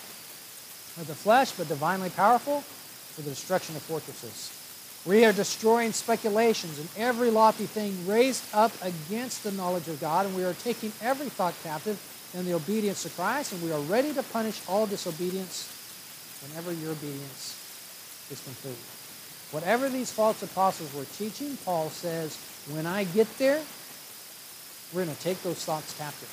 of 0.96 1.06
the 1.06 1.14
flesh, 1.16 1.52
but 1.52 1.68
divinely 1.68 2.10
powerful 2.10 2.62
for 2.62 3.22
the 3.24 3.30
destruction 3.30 3.76
of 3.76 3.82
fortresses. 3.82 4.58
We 5.06 5.26
are 5.26 5.34
destroying 5.34 5.92
speculations 5.92 6.80
and 6.80 6.88
every 6.96 7.30
lofty 7.30 7.66
thing 7.66 7.92
raised 8.08 8.44
up 8.54 8.72
against 8.82 9.44
the 9.44 9.52
knowledge 9.52 9.90
of 9.90 10.00
God, 10.00 10.28
and 10.28 10.36
we 10.36 10.46
are 10.46 10.54
taking 10.54 10.94
every 11.02 11.28
thought 11.28 11.56
captive 11.62 12.00
in 12.34 12.46
the 12.46 12.54
obedience 12.54 13.04
to 13.04 13.10
Christ, 13.10 13.52
and 13.52 13.62
we 13.62 13.74
are 13.74 13.82
ready 13.82 14.14
to 14.14 14.24
punish 14.24 14.62
all 14.70 14.88
disobedience 14.88 15.68
whenever 16.48 16.72
your 16.72 16.92
obedience 16.92 17.60
is 18.32 18.40
complete. 18.44 18.80
Whatever 19.52 19.90
these 19.90 20.10
false 20.10 20.42
apostles 20.42 20.94
were 20.96 21.04
teaching, 21.18 21.58
Paul 21.66 21.90
says, 21.90 22.38
when 22.70 22.86
I 22.86 23.06
get 23.06 23.28
there, 23.38 23.62
we're 24.94 25.06
going 25.06 25.16
to 25.16 25.22
take 25.22 25.42
those 25.42 25.64
thoughts 25.64 25.98
captive. 25.98 26.30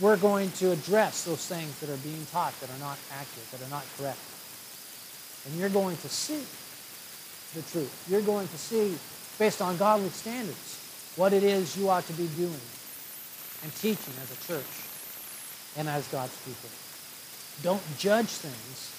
We're 0.00 0.16
going 0.16 0.50
to 0.52 0.72
address 0.72 1.24
those 1.24 1.46
things 1.46 1.78
that 1.80 1.88
are 1.88 1.96
being 1.98 2.26
taught 2.32 2.58
that 2.60 2.68
are 2.68 2.80
not 2.80 2.98
accurate, 3.12 3.50
that 3.52 3.62
are 3.62 3.70
not 3.70 3.84
correct. 3.96 4.18
And 5.46 5.56
you're 5.56 5.68
going 5.68 5.96
to 5.98 6.08
see 6.08 6.42
the 7.54 7.62
truth. 7.70 8.06
You're 8.10 8.22
going 8.22 8.48
to 8.48 8.58
see, 8.58 8.98
based 9.38 9.62
on 9.62 9.76
godly 9.76 10.08
standards, 10.08 11.12
what 11.16 11.32
it 11.32 11.44
is 11.44 11.76
you 11.76 11.88
ought 11.88 12.06
to 12.06 12.12
be 12.14 12.26
doing 12.36 12.60
and 13.62 13.72
teaching 13.76 14.14
as 14.20 14.32
a 14.32 14.46
church 14.46 14.74
and 15.76 15.88
as 15.88 16.08
God's 16.08 16.36
people. 16.44 16.68
Don't 17.62 17.82
judge 17.98 18.26
things 18.26 18.90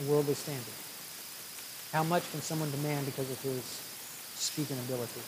a 0.00 0.10
worldly 0.10 0.34
standards. 0.34 1.90
How 1.92 2.04
much 2.04 2.30
can 2.30 2.40
someone 2.40 2.70
demand 2.70 3.04
because 3.04 3.30
of 3.30 3.40
his 3.42 3.89
speaking 4.40 4.78
ability. 4.88 5.20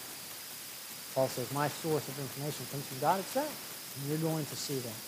Paul 1.15 1.29
says, 1.29 1.53
my 1.53 1.69
source 1.69 2.09
of 2.09 2.17
information 2.17 2.65
comes 2.73 2.87
from 2.89 2.99
God 3.01 3.21
itself. 3.21 3.53
And 3.97 4.09
you're 4.09 4.25
going 4.25 4.47
to 4.47 4.57
see 4.57 4.81
that. 4.81 5.01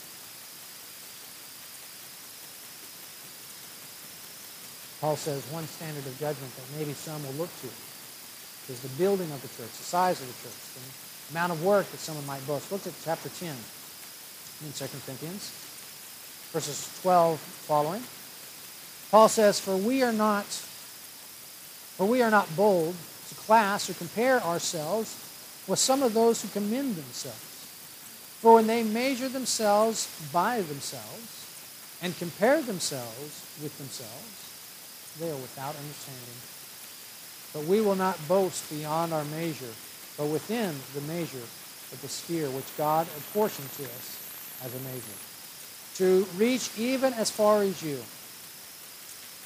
Paul 5.00 5.16
says 5.16 5.44
one 5.50 5.66
standard 5.66 6.04
of 6.06 6.18
judgment 6.18 6.52
that 6.56 6.78
maybe 6.78 6.92
some 6.92 7.22
will 7.24 7.32
look 7.32 7.50
to 7.60 7.68
is 8.72 8.80
the 8.80 8.92
building 8.96 9.30
of 9.32 9.40
the 9.42 9.48
church, 9.48 9.72
the 9.72 9.84
size 9.84 10.20
of 10.20 10.26
the 10.28 10.36
church, 10.44 10.56
the 10.76 11.36
amount 11.36 11.52
of 11.52 11.64
work 11.64 11.90
that 11.90 11.98
someone 11.98 12.24
might 12.26 12.46
boast. 12.46 12.72
Look 12.72 12.86
at 12.86 12.92
chapter 13.04 13.28
10 13.28 13.48
in 13.48 14.72
2 14.72 14.84
Corinthians, 15.04 15.52
verses 16.52 16.88
12 17.02 17.38
following. 17.40 18.02
Paul 19.10 19.28
says, 19.28 19.60
For 19.60 19.76
we 19.76 20.02
are 20.02 20.12
not, 20.12 20.46
for 21.96 22.06
we 22.06 22.22
are 22.22 22.30
not 22.30 22.48
bold 22.56 22.96
class 23.46 23.88
or 23.88 23.94
compare 23.94 24.42
ourselves 24.42 25.14
with 25.66 25.78
some 25.78 26.02
of 26.02 26.14
those 26.14 26.42
who 26.42 26.48
commend 26.48 26.96
themselves. 26.96 27.38
For 28.40 28.54
when 28.54 28.66
they 28.66 28.82
measure 28.82 29.28
themselves 29.28 30.08
by 30.32 30.60
themselves 30.60 31.98
and 32.02 32.16
compare 32.18 32.60
themselves 32.60 33.46
with 33.62 33.76
themselves, 33.78 35.18
they 35.18 35.30
are 35.30 35.36
without 35.36 35.74
understanding. 35.76 36.40
But 37.54 37.64
we 37.64 37.80
will 37.80 37.94
not 37.94 38.18
boast 38.28 38.68
beyond 38.68 39.14
our 39.14 39.24
measure, 39.26 39.72
but 40.18 40.26
within 40.26 40.74
the 40.94 41.00
measure 41.02 41.46
of 41.92 41.98
the 42.02 42.08
sphere 42.08 42.50
which 42.50 42.76
God 42.76 43.06
apportioned 43.16 43.70
to 43.78 43.84
us 43.84 44.60
as 44.64 44.74
a 44.74 44.78
measure, 44.80 45.18
to 45.96 46.26
reach 46.36 46.70
even 46.76 47.14
as 47.14 47.30
far 47.30 47.62
as 47.62 47.82
you. 47.82 47.96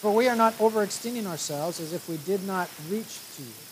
For 0.00 0.12
we 0.14 0.28
are 0.28 0.36
not 0.36 0.54
overextending 0.58 1.26
ourselves 1.26 1.80
as 1.80 1.92
if 1.92 2.08
we 2.08 2.16
did 2.18 2.46
not 2.46 2.68
reach 2.88 3.18
to 3.36 3.42
you. 3.42 3.67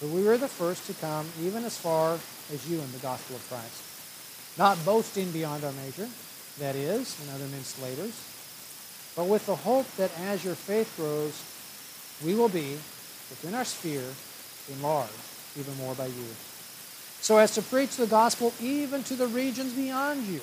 For 0.00 0.06
we 0.06 0.24
were 0.24 0.38
the 0.38 0.48
first 0.48 0.86
to 0.86 0.94
come 0.94 1.28
even 1.42 1.62
as 1.64 1.76
far 1.76 2.18
as 2.52 2.68
you 2.68 2.80
in 2.80 2.90
the 2.92 2.98
gospel 2.98 3.36
of 3.36 3.46
Christ. 3.48 3.84
Not 4.56 4.82
boasting 4.84 5.30
beyond 5.30 5.62
our 5.62 5.72
measure, 5.72 6.08
that 6.58 6.74
is, 6.74 7.20
in 7.22 7.34
other 7.34 7.46
men's 7.48 7.78
labors, 7.82 8.16
but 9.14 9.26
with 9.26 9.44
the 9.44 9.56
hope 9.56 9.86
that 9.96 10.10
as 10.20 10.42
your 10.42 10.54
faith 10.54 10.92
grows, 10.96 11.36
we 12.24 12.34
will 12.34 12.48
be, 12.48 12.72
within 13.28 13.54
our 13.54 13.64
sphere, 13.64 14.08
enlarged 14.72 15.12
even 15.58 15.76
more 15.76 15.94
by 15.94 16.06
you. 16.06 16.26
So 17.20 17.36
as 17.36 17.54
to 17.54 17.62
preach 17.62 17.96
the 17.96 18.06
gospel 18.06 18.54
even 18.60 19.02
to 19.04 19.14
the 19.14 19.26
regions 19.26 19.74
beyond 19.74 20.26
you, 20.26 20.40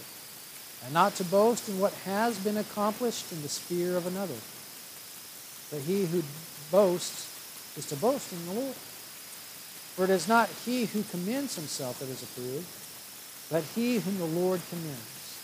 and 0.86 0.94
not 0.94 1.16
to 1.16 1.24
boast 1.24 1.68
in 1.68 1.80
what 1.80 1.94
has 2.06 2.38
been 2.38 2.58
accomplished 2.58 3.32
in 3.32 3.42
the 3.42 3.50
sphere 3.50 3.98
of 3.98 4.06
another. 4.06 4.38
But 5.72 5.82
he 5.82 6.06
who 6.06 6.22
boasts 6.72 7.76
is 7.76 7.88
to 7.88 7.96
boast 7.96 8.32
in 8.32 8.46
the 8.46 8.54
Lord. 8.62 8.76
For 9.98 10.04
it 10.04 10.12
is 10.12 10.28
not 10.28 10.48
he 10.64 10.86
who 10.86 11.02
commends 11.10 11.56
himself 11.56 11.98
that 11.98 12.10
is 12.10 12.22
approved, 12.22 12.68
but 13.50 13.64
he 13.74 13.98
whom 13.98 14.20
the 14.20 14.40
Lord 14.40 14.62
commends. 14.70 15.40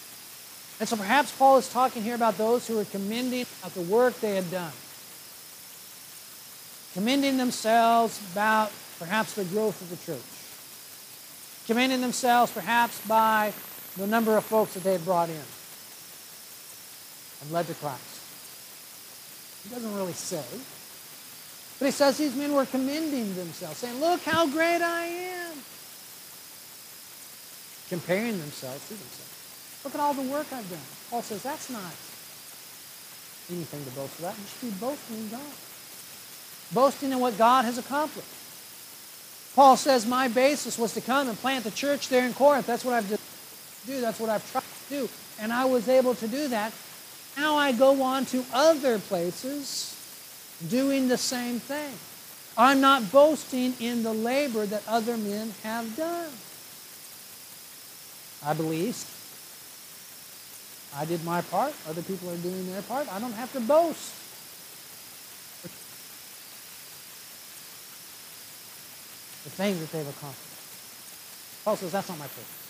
And 0.80 0.88
so 0.88 0.96
perhaps 0.96 1.36
Paul 1.36 1.58
is 1.58 1.68
talking 1.68 2.04
here 2.04 2.14
about 2.14 2.38
those 2.38 2.68
who 2.68 2.78
are 2.78 2.86
commending 2.86 3.48
about 3.62 3.74
the 3.74 3.82
work 3.82 4.20
they 4.20 4.36
had 4.36 4.52
done. 4.52 4.72
Commending 6.94 7.38
themselves 7.38 8.22
about 8.32 8.72
perhaps 9.00 9.34
the 9.34 9.44
growth 9.46 9.82
of 9.82 9.90
the 9.90 9.98
church. 10.06 10.22
Commending 11.66 12.02
themselves 12.02 12.52
perhaps 12.52 13.02
by 13.08 13.54
the 13.98 14.06
number 14.06 14.38
of 14.38 14.46
folks 14.46 14.76
that 14.76 14.84
they 14.84 14.92
had 14.92 15.04
brought 15.04 15.30
in 15.30 15.46
and 17.42 17.52
led 17.52 17.66
to 17.66 17.74
Christ. 17.74 18.22
He 19.64 19.74
doesn't 19.74 19.96
really 19.96 20.14
say. 20.14 20.44
But 21.80 21.86
he 21.86 21.92
says 21.92 22.18
these 22.18 22.36
men 22.36 22.54
were 22.54 22.66
commending 22.66 23.34
themselves, 23.36 23.78
saying, 23.78 24.00
Look 24.00 24.22
how 24.24 24.48
great 24.48 24.82
I 24.82 25.06
am. 25.06 25.58
Comparing 27.90 28.40
themselves 28.40 28.88
to 28.88 28.94
themselves. 28.94 29.82
Look 29.84 29.96
at 29.96 30.00
all 30.00 30.14
the 30.14 30.22
work 30.32 30.48
I've 30.54 30.70
done. 30.70 30.80
Paul 31.10 31.22
says 31.22 31.44
that's 31.44 31.70
not 31.70 31.92
anything 33.52 33.84
to 33.84 33.92
boast 33.92 34.20
about. 34.20 34.36
You 34.38 34.46
should 34.60 34.74
be 34.74 34.80
boasting 34.80 35.18
in 35.18 35.30
God. 35.30 35.42
Boasting 36.74 37.12
in 37.12 37.20
what 37.20 37.38
God 37.38 37.66
has 37.66 37.78
accomplished. 37.78 38.28
Paul 39.56 39.78
says 39.78 40.08
my 40.08 40.28
basis 40.28 40.78
was 40.78 40.94
to 40.94 41.02
come 41.02 41.30
and 41.30 41.38
plant 41.38 41.64
the 41.64 41.72
church 41.72 42.10
there 42.10 42.26
in 42.26 42.34
Corinth. 42.34 42.66
That's 42.66 42.86
what 42.86 42.96
I've 42.96 43.10
done. 43.10 43.20
Do. 43.86 44.00
That's 44.00 44.20
what 44.20 44.30
I've 44.30 44.50
tried 44.52 44.64
to 44.64 44.90
do. 44.90 45.10
And 45.40 45.52
I 45.52 45.66
was 45.66 45.90
able 45.90 46.16
to 46.16 46.28
do 46.28 46.48
that. 46.48 46.74
Now 47.38 47.56
I 47.58 47.74
go 47.74 48.02
on 48.02 48.26
to 48.28 48.46
other 48.54 48.98
places 49.00 50.00
doing 50.70 51.08
the 51.08 51.18
same 51.18 51.60
thing. 51.60 51.94
I'm 52.58 52.82
not 52.82 53.12
boasting 53.12 53.74
in 53.80 54.04
the 54.04 54.14
labor 54.14 54.66
that 54.66 54.84
other 54.88 55.18
men 55.18 55.54
have 55.64 55.96
done. 55.96 56.30
I 58.46 58.54
believe 58.54 58.98
I 60.96 61.06
did 61.06 61.24
my 61.24 61.42
part. 61.42 61.74
Other 61.88 62.04
people 62.04 62.30
are 62.30 62.38
doing 62.38 62.72
their 62.72 62.84
part. 62.84 63.12
I 63.12 63.20
don't 63.20 63.34
have 63.34 63.52
to 63.54 63.60
boast. 63.60 64.14
The 69.44 69.50
things 69.50 69.80
that 69.80 69.92
they've 69.92 70.08
accomplished. 70.08 70.40
Paul 71.66 71.76
says 71.78 71.92
that's 71.92 72.10
not 72.10 72.20
my 72.20 72.28
purpose. 72.28 72.63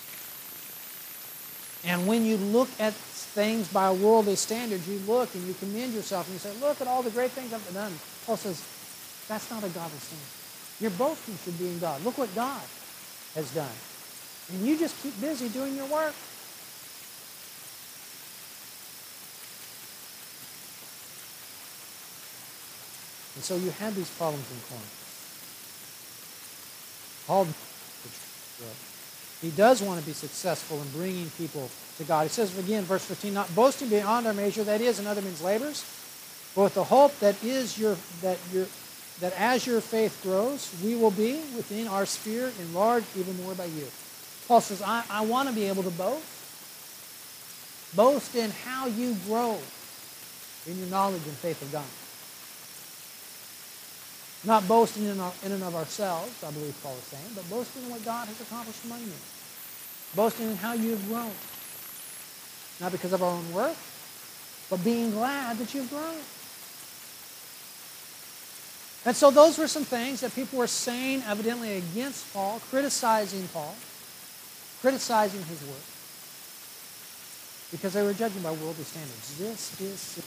And 1.85 2.07
when 2.07 2.25
you 2.25 2.37
look 2.37 2.69
at 2.79 2.93
things 2.93 3.67
by 3.67 3.91
worldly 3.91 4.35
standards, 4.35 4.87
you 4.87 4.99
look 4.99 5.33
and 5.35 5.45
you 5.45 5.53
commend 5.55 5.93
yourself 5.93 6.27
and 6.27 6.33
you 6.33 6.39
say, 6.39 6.53
look 6.65 6.79
at 6.79 6.87
all 6.87 7.03
the 7.03 7.11
great 7.11 7.31
things 7.31 7.51
I've 7.51 7.73
done. 7.73 7.91
Paul 8.25 8.37
says, 8.37 8.63
that's 9.27 9.49
not 9.51 9.63
a 9.63 9.69
godly 9.69 9.99
standard. 9.99 10.27
Your 10.79 10.91
boasting 10.91 11.37
should 11.43 11.57
be 11.59 11.65
in 11.65 11.71
being 11.71 11.79
God. 11.79 12.03
Look 12.03 12.17
what 12.17 12.33
God 12.35 12.61
has 13.35 13.51
done. 13.53 13.75
And 14.51 14.65
you 14.65 14.77
just 14.77 15.01
keep 15.03 15.19
busy 15.19 15.49
doing 15.49 15.75
your 15.75 15.87
work. 15.87 16.15
And 23.35 23.43
so 23.43 23.55
you 23.55 23.71
had 23.71 23.95
these 23.95 24.09
problems 24.11 24.45
in 24.51 24.57
Corinth. 24.69 24.99
Paul, 27.27 27.47
he 29.43 29.51
does 29.51 29.81
want 29.81 29.99
to 29.99 30.05
be 30.05 30.13
successful 30.13 30.81
in 30.81 30.89
bringing 30.91 31.29
people 31.31 31.69
to 31.97 32.05
God. 32.05 32.23
He 32.23 32.29
says 32.29 32.57
again, 32.57 32.83
verse 32.83 33.03
15, 33.03 33.33
not 33.33 33.53
boasting 33.53 33.89
beyond 33.89 34.25
our 34.25 34.33
measure, 34.33 34.63
that 34.63 34.79
is, 34.79 34.99
in 34.99 35.05
other 35.05 35.21
men's 35.21 35.41
labors, 35.41 35.83
but 36.55 36.63
with 36.63 36.73
the 36.75 36.83
hope 36.85 37.17
that 37.19 37.43
is 37.43 37.77
your 37.77 37.97
that 38.21 38.39
your 38.53 38.65
that 39.19 39.33
as 39.37 39.67
your 39.67 39.81
faith 39.81 40.17
grows, 40.23 40.73
we 40.81 40.95
will 40.95 41.11
be 41.11 41.33
within 41.55 41.87
our 41.87 42.05
sphere 42.05 42.51
enlarged 42.61 43.05
even 43.17 43.35
more 43.43 43.53
by 43.53 43.65
you. 43.65 43.85
Paul 44.47 44.61
says, 44.61 44.81
I, 44.81 45.03
I 45.09 45.25
want 45.25 45.49
to 45.49 45.55
be 45.55 45.65
able 45.65 45.83
to 45.83 45.91
boast. 45.91 46.25
Boast 47.95 48.35
in 48.35 48.49
how 48.49 48.87
you 48.87 49.15
grow 49.27 49.59
in 50.65 50.79
your 50.79 50.87
knowledge 50.87 51.21
and 51.25 51.37
faith 51.37 51.61
of 51.61 51.71
God. 51.71 51.85
Not 54.45 54.67
boasting 54.67 55.05
in, 55.05 55.19
our, 55.19 55.31
in 55.45 55.51
and 55.51 55.63
of 55.63 55.75
ourselves, 55.75 56.43
I 56.43 56.51
believe 56.51 56.75
Paul 56.83 56.93
is 56.93 57.03
saying, 57.03 57.31
but 57.35 57.49
boasting 57.49 57.83
in 57.83 57.91
what 57.91 58.03
God 58.03 58.27
has 58.27 58.41
accomplished 58.41 58.83
among 58.83 59.01
you. 59.01 59.13
Boasting 60.15 60.51
in 60.51 60.57
how 60.57 60.73
you 60.73 60.91
have 60.91 61.07
grown. 61.07 61.31
Not 62.79 62.91
because 62.91 63.13
of 63.13 63.23
our 63.23 63.31
own 63.31 63.53
work, 63.53 63.75
but 64.69 64.83
being 64.83 65.11
glad 65.11 65.57
that 65.57 65.73
you've 65.73 65.89
grown. 65.89 66.17
And 69.05 69.15
so 69.15 69.31
those 69.31 69.57
were 69.57 69.67
some 69.67 69.83
things 69.83 70.21
that 70.21 70.33
people 70.33 70.59
were 70.59 70.67
saying 70.67 71.23
evidently 71.27 71.77
against 71.77 72.31
Paul, 72.33 72.61
criticizing 72.69 73.47
Paul, 73.53 73.75
criticizing 74.81 75.43
his 75.43 75.61
work, 75.63 75.83
because 77.71 77.93
they 77.93 78.03
were 78.03 78.13
judging 78.13 78.41
by 78.41 78.51
worldly 78.51 78.85
standards. 78.85 79.37
This 79.37 79.81
is. 79.81 80.23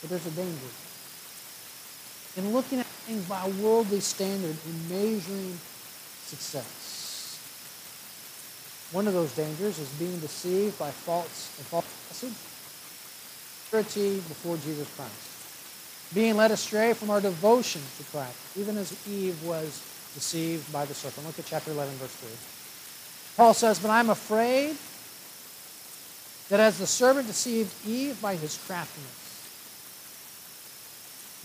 But 0.00 0.10
there's 0.10 0.26
a 0.26 0.30
danger 0.30 0.70
in 2.36 2.52
looking 2.52 2.78
at 2.78 2.86
things 2.86 3.24
by 3.24 3.48
worldly 3.60 4.00
standard 4.00 4.56
and 4.64 4.90
measuring 4.90 5.58
success. 6.26 6.85
One 8.92 9.08
of 9.08 9.14
those 9.14 9.34
dangers 9.34 9.78
is 9.78 9.88
being 9.98 10.18
deceived 10.20 10.78
by 10.78 10.90
false, 10.90 11.58
a 11.60 11.64
false 11.64 11.86
message, 12.08 12.38
purity 13.70 14.16
before 14.28 14.56
Jesus 14.58 14.88
Christ. 14.94 16.14
Being 16.14 16.36
led 16.36 16.52
astray 16.52 16.92
from 16.92 17.10
our 17.10 17.20
devotion 17.20 17.82
to 17.98 18.04
Christ, 18.04 18.36
even 18.56 18.78
as 18.78 18.94
Eve 19.08 19.42
was 19.42 19.82
deceived 20.14 20.72
by 20.72 20.84
the 20.84 20.94
serpent. 20.94 21.26
Look 21.26 21.38
at 21.38 21.46
chapter 21.46 21.72
11, 21.72 21.94
verse 21.94 22.14
3. 22.14 22.30
Paul 23.36 23.54
says, 23.54 23.80
But 23.80 23.90
I'm 23.90 24.10
afraid 24.10 24.76
that 26.48 26.60
as 26.60 26.78
the 26.78 26.86
serpent 26.86 27.26
deceived 27.26 27.74
Eve 27.86 28.22
by 28.22 28.36
his 28.36 28.56
craftiness, 28.66 29.22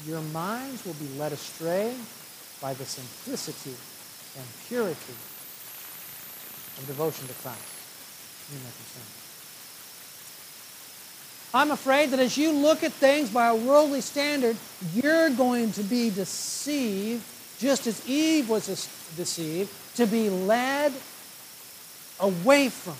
your 0.05 0.21
minds 0.31 0.85
will 0.85 0.93
be 0.93 1.07
led 1.17 1.33
astray 1.33 1.95
by 2.61 2.75
the 2.75 2.85
simplicity 2.85 3.75
and 4.37 4.45
purity 4.67 5.13
of 6.77 6.87
devotion 6.87 7.27
to 7.27 7.33
Christ. 7.35 7.59
I'm 11.53 11.71
afraid 11.71 12.11
that 12.11 12.19
as 12.19 12.37
you 12.37 12.51
look 12.51 12.83
at 12.83 12.93
things 12.93 13.29
by 13.29 13.47
a 13.47 13.55
worldly 13.55 14.01
standard, 14.01 14.55
you're 14.93 15.29
going 15.29 15.73
to 15.73 15.83
be 15.83 16.09
deceived, 16.09 17.23
just 17.59 17.87
as 17.87 18.07
Eve 18.07 18.49
was 18.49 18.67
deceived, 19.17 19.69
to 19.95 20.05
be 20.05 20.29
led 20.29 20.93
away 22.19 22.69
from 22.69 22.95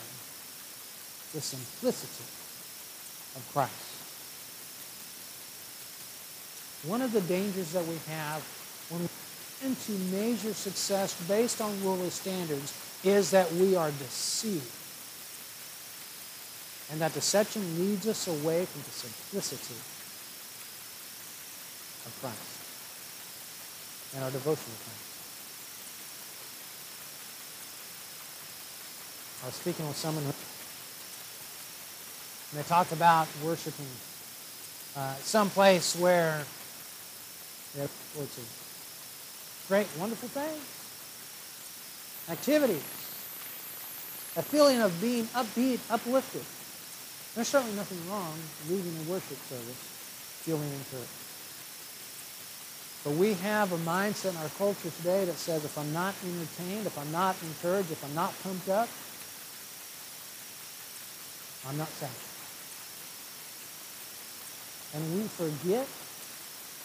the 1.34 1.40
simplicity 1.40 2.26
of 3.36 3.50
Christ. 3.54 3.72
One 6.88 7.02
of 7.02 7.14
the 7.14 7.22
dangers 7.22 7.72
that 7.72 7.86
we 7.86 7.96
have 8.10 8.42
when 8.90 9.02
we 9.02 9.08
begin 9.62 9.76
to 9.86 9.92
measure 10.16 10.54
success 10.54 11.14
based 11.28 11.62
on 11.62 11.84
worldly 11.84 12.10
standards 12.10 12.74
is 13.04 13.32
that 13.32 13.52
we 13.54 13.76
are 13.76 13.92
deceived. 13.92 14.70
And 16.92 17.02
that 17.02 17.14
deception 17.14 17.62
leads 17.80 18.08
us 18.08 18.28
away 18.28 18.66
from 18.66 18.82
the 18.82 18.92
simplicity 18.92 19.80
of 22.06 22.18
Christ 22.20 22.52
and 24.16 24.24
our 24.24 24.32
devotion 24.32 24.66
to 24.66 24.84
Christ. 24.84 25.08
I 29.44 29.46
was 29.48 29.56
speaking 29.56 29.88
with 29.88 29.98
someone 29.98 30.24
who 30.26 30.34
and 32.52 32.60
they 32.60 32.68
talked 32.68 32.92
about 32.92 33.30
worshiping 33.46 33.88
uh, 34.98 35.14
some 35.16 35.50
place 35.50 35.96
where 35.96 36.44
it's 37.78 38.38
a 38.38 39.68
great, 39.70 39.88
wonderful 39.98 40.28
thing. 40.28 40.60
Activities. 42.30 42.84
A 44.38 44.42
feeling 44.42 44.80
of 44.82 45.00
being 45.02 45.26
upbeat, 45.36 45.80
uplifted. 45.90 46.46
There's 47.36 47.48
certainly 47.48 47.76
nothing 47.76 47.98
wrong 48.10 48.34
leaving 48.70 48.96
a 49.06 49.12
worship 49.12 49.38
service 49.48 49.92
feeling 50.44 50.68
encouraged. 50.68 51.22
But 53.04 53.14
we 53.14 53.34
have 53.42 53.72
a 53.74 53.78
mindset 53.78 54.32
in 54.32 54.38
our 54.38 54.50
culture 54.58 54.92
today 54.98 55.26
that 55.26 55.36
says 55.36 55.66
if 55.66 55.78
I'm 55.78 55.92
not 55.92 56.14
entertained, 56.24 56.86
if 56.86 56.98
I'm 56.98 57.12
not 57.12 57.36
encouraged, 57.42 57.92
if 57.92 58.04
I'm 58.06 58.14
not 58.14 58.34
pumped 58.44 58.70
up, 58.70 58.88
I'm 61.68 61.78
not 61.78 61.90
satisfied. 61.90 62.32
And 64.94 65.16
we 65.16 65.28
forget 65.28 65.88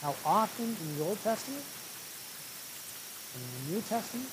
how 0.00 0.14
often 0.24 0.64
in 0.64 0.98
the 0.98 1.04
Old 1.04 1.22
Testament 1.22 1.64
and 3.34 3.42
in 3.42 3.50
the 3.66 3.74
New 3.74 3.82
Testament 3.82 4.30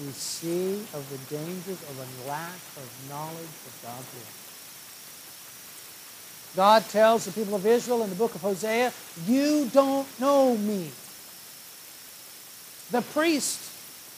we 0.00 0.12
see 0.12 0.74
of 0.94 1.06
the 1.10 1.36
dangers 1.36 1.82
of 1.82 1.98
a 1.98 2.28
lack 2.28 2.60
of 2.76 3.06
knowledge 3.08 3.54
of 3.66 3.80
God's 3.82 4.14
will. 4.14 4.38
God 6.56 6.82
tells 6.88 7.24
the 7.24 7.32
people 7.32 7.54
of 7.54 7.66
Israel 7.66 8.02
in 8.02 8.10
the 8.10 8.16
book 8.16 8.34
of 8.34 8.40
Hosea, 8.40 8.92
You 9.26 9.68
don't 9.72 10.08
know 10.20 10.56
me. 10.56 10.90
The 12.90 13.02
priest 13.02 13.60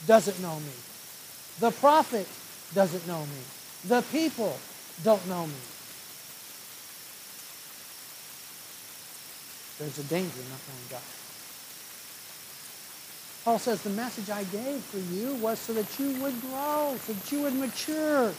doesn't 0.07 0.41
know 0.41 0.57
me. 0.61 0.73
The 1.59 1.71
prophet 1.73 2.29
doesn't 2.75 3.07
know 3.07 3.21
me. 3.21 3.43
The 3.87 4.03
people 4.13 4.59
don't 5.03 5.27
know 5.29 5.47
me. 5.47 5.53
There's 9.79 9.99
a 9.99 10.05
danger 10.05 10.41
in 10.41 10.49
not 10.51 10.61
knowing 10.69 10.89
God. 10.91 11.20
Paul 13.45 13.59
says, 13.59 13.83
The 13.83 13.91
message 13.91 14.31
I 14.31 14.45
gave 14.45 14.83
for 14.83 14.99
you 14.99 15.35
was 15.35 15.59
so 15.59 15.73
that 15.73 15.99
you 15.99 16.13
would 16.23 16.41
grow, 16.43 16.97
so 17.05 17.13
that 17.13 17.33
you 17.33 17.43
would 17.43 17.55
mature. 17.55 18.33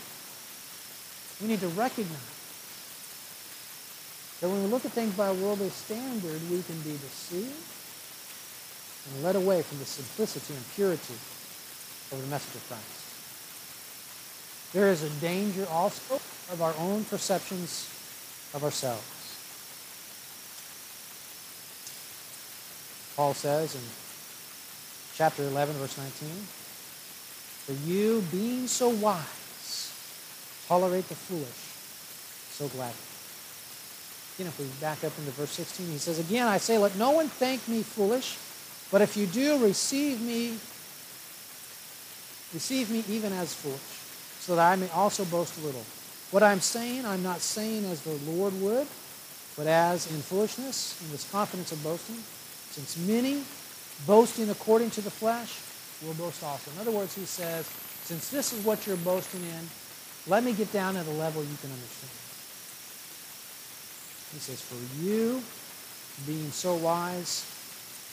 We 1.41 1.47
need 1.47 1.59
to 1.61 1.69
recognize 1.69 2.17
that 4.39 4.49
when 4.49 4.63
we 4.63 4.69
look 4.69 4.85
at 4.85 4.91
things 4.91 5.13
by 5.15 5.27
a 5.27 5.33
worldly 5.33 5.69
standard, 5.69 6.41
we 6.49 6.61
can 6.63 6.79
be 6.81 6.91
deceived 6.91 7.53
and 9.07 9.23
led 9.23 9.35
away 9.35 9.61
from 9.61 9.79
the 9.79 9.85
simplicity 9.85 10.53
and 10.53 10.63
purity 10.75 11.15
of 12.11 12.21
the 12.21 12.27
message 12.27 12.55
of 12.55 12.67
Christ. 12.67 13.01
There 14.73 14.87
is 14.87 15.03
a 15.03 15.09
danger 15.21 15.65
also 15.69 16.15
of 16.51 16.61
our 16.61 16.75
own 16.77 17.05
perceptions 17.05 17.89
of 18.53 18.63
ourselves. 18.63 19.01
Paul 23.15 23.33
says 23.33 23.75
in 23.75 23.81
chapter 25.21 25.43
11, 25.43 25.75
verse 25.75 25.99
19, 25.99 26.29
For 27.69 27.73
you, 27.87 28.23
being 28.31 28.65
so 28.65 28.89
wise, 28.89 29.93
tolerate 30.67 31.07
the 31.09 31.13
foolish 31.13 31.61
so 32.49 32.65
gladly. 32.69 32.97
Again, 34.33 34.47
if 34.49 34.57
we 34.57 34.65
back 34.81 35.03
up 35.03 35.13
into 35.19 35.29
verse 35.37 35.51
16, 35.51 35.85
he 35.85 35.99
says, 35.99 36.17
Again, 36.17 36.47
I 36.47 36.57
say, 36.57 36.79
let 36.79 36.97
no 36.97 37.11
one 37.11 37.27
think 37.27 37.67
me 37.67 37.83
foolish, 37.83 38.35
but 38.89 39.03
if 39.03 39.15
you 39.15 39.27
do, 39.27 39.63
receive 39.63 40.19
me, 40.21 40.57
receive 42.51 42.89
me 42.89 43.03
even 43.07 43.31
as 43.31 43.53
foolish 43.53 43.79
so 44.41 44.55
that 44.55 44.71
I 44.71 44.75
may 44.75 44.89
also 44.89 45.23
boast 45.25 45.55
a 45.61 45.61
little. 45.61 45.85
What 46.31 46.41
I'm 46.41 46.61
saying, 46.61 47.05
I'm 47.05 47.21
not 47.21 47.41
saying 47.41 47.85
as 47.85 48.01
the 48.01 48.17
Lord 48.25 48.59
would, 48.59 48.87
but 49.55 49.67
as 49.67 50.11
in 50.11 50.19
foolishness, 50.19 50.99
in 51.05 51.11
this 51.11 51.29
confidence 51.29 51.71
of 51.71 51.83
boasting, 51.83 52.17
since 52.71 52.97
many 53.05 53.43
boasting 54.05 54.49
according 54.49 54.89
to 54.91 55.01
the 55.01 55.11
flesh 55.11 55.59
will 56.05 56.13
boast 56.15 56.43
also. 56.43 56.71
In 56.71 56.79
other 56.79 56.91
words, 56.91 57.15
he 57.15 57.25
says, 57.25 57.65
since 58.03 58.29
this 58.29 58.53
is 58.53 58.65
what 58.65 58.85
you're 58.87 58.97
boasting 58.97 59.41
in, 59.41 59.69
let 60.27 60.43
me 60.43 60.53
get 60.53 60.71
down 60.71 60.97
at 60.97 61.07
a 61.07 61.11
level 61.11 61.41
you 61.41 61.57
can 61.61 61.71
understand. 61.71 62.11
He 64.33 64.39
says, 64.39 64.61
for 64.61 64.79
you, 65.03 65.41
being 66.25 66.51
so 66.51 66.75
wise, 66.75 67.45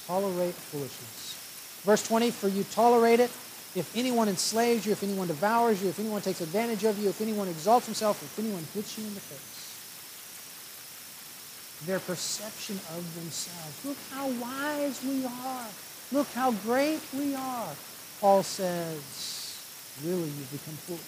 tolerate 0.06 0.54
foolishness. 0.54 1.80
Verse 1.84 2.06
20, 2.06 2.30
for 2.30 2.48
you 2.48 2.64
tolerate 2.64 3.20
it 3.20 3.30
if 3.74 3.92
anyone 3.96 4.28
enslaves 4.28 4.86
you, 4.86 4.92
if 4.92 5.02
anyone 5.02 5.28
devours 5.28 5.82
you, 5.82 5.88
if 5.88 6.00
anyone 6.00 6.22
takes 6.22 6.40
advantage 6.40 6.84
of 6.84 6.98
you, 6.98 7.10
if 7.10 7.20
anyone 7.20 7.48
exalts 7.48 7.86
himself, 7.86 8.22
if 8.22 8.38
anyone 8.38 8.64
hits 8.74 8.96
you 8.98 9.04
in 9.04 9.14
the 9.14 9.20
face. 9.20 9.57
Their 11.86 12.00
perception 12.00 12.76
of 12.96 13.14
themselves. 13.14 13.84
Look 13.84 13.96
how 14.12 14.28
wise 14.28 15.02
we 15.04 15.24
are. 15.24 15.66
Look 16.10 16.26
how 16.32 16.52
great 16.52 17.00
we 17.16 17.34
are. 17.34 17.68
Paul 18.20 18.42
says, 18.42 19.56
really, 20.04 20.22
you've 20.22 20.50
become 20.50 20.74
foolish. 20.74 21.02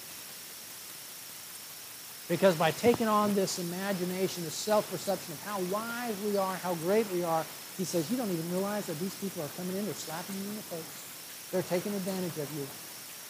Because 2.28 2.54
by 2.54 2.70
taking 2.70 3.08
on 3.08 3.34
this 3.34 3.58
imagination, 3.58 4.44
this 4.44 4.54
self-perception 4.54 5.34
of 5.34 5.42
how 5.42 5.60
wise 5.74 6.14
we 6.24 6.36
are, 6.36 6.54
how 6.56 6.74
great 6.76 7.10
we 7.12 7.24
are, 7.24 7.44
he 7.76 7.84
says, 7.84 8.08
you 8.08 8.16
don't 8.16 8.30
even 8.30 8.48
realize 8.52 8.86
that 8.86 9.00
these 9.00 9.14
people 9.16 9.42
are 9.42 9.48
coming 9.56 9.76
in, 9.76 9.84
they're 9.84 9.94
slapping 9.94 10.36
you 10.36 10.48
in 10.50 10.56
the 10.56 10.62
face. 10.62 11.50
They're 11.50 11.62
taking 11.62 11.92
advantage 11.94 12.38
of 12.38 12.48
you. 12.56 12.66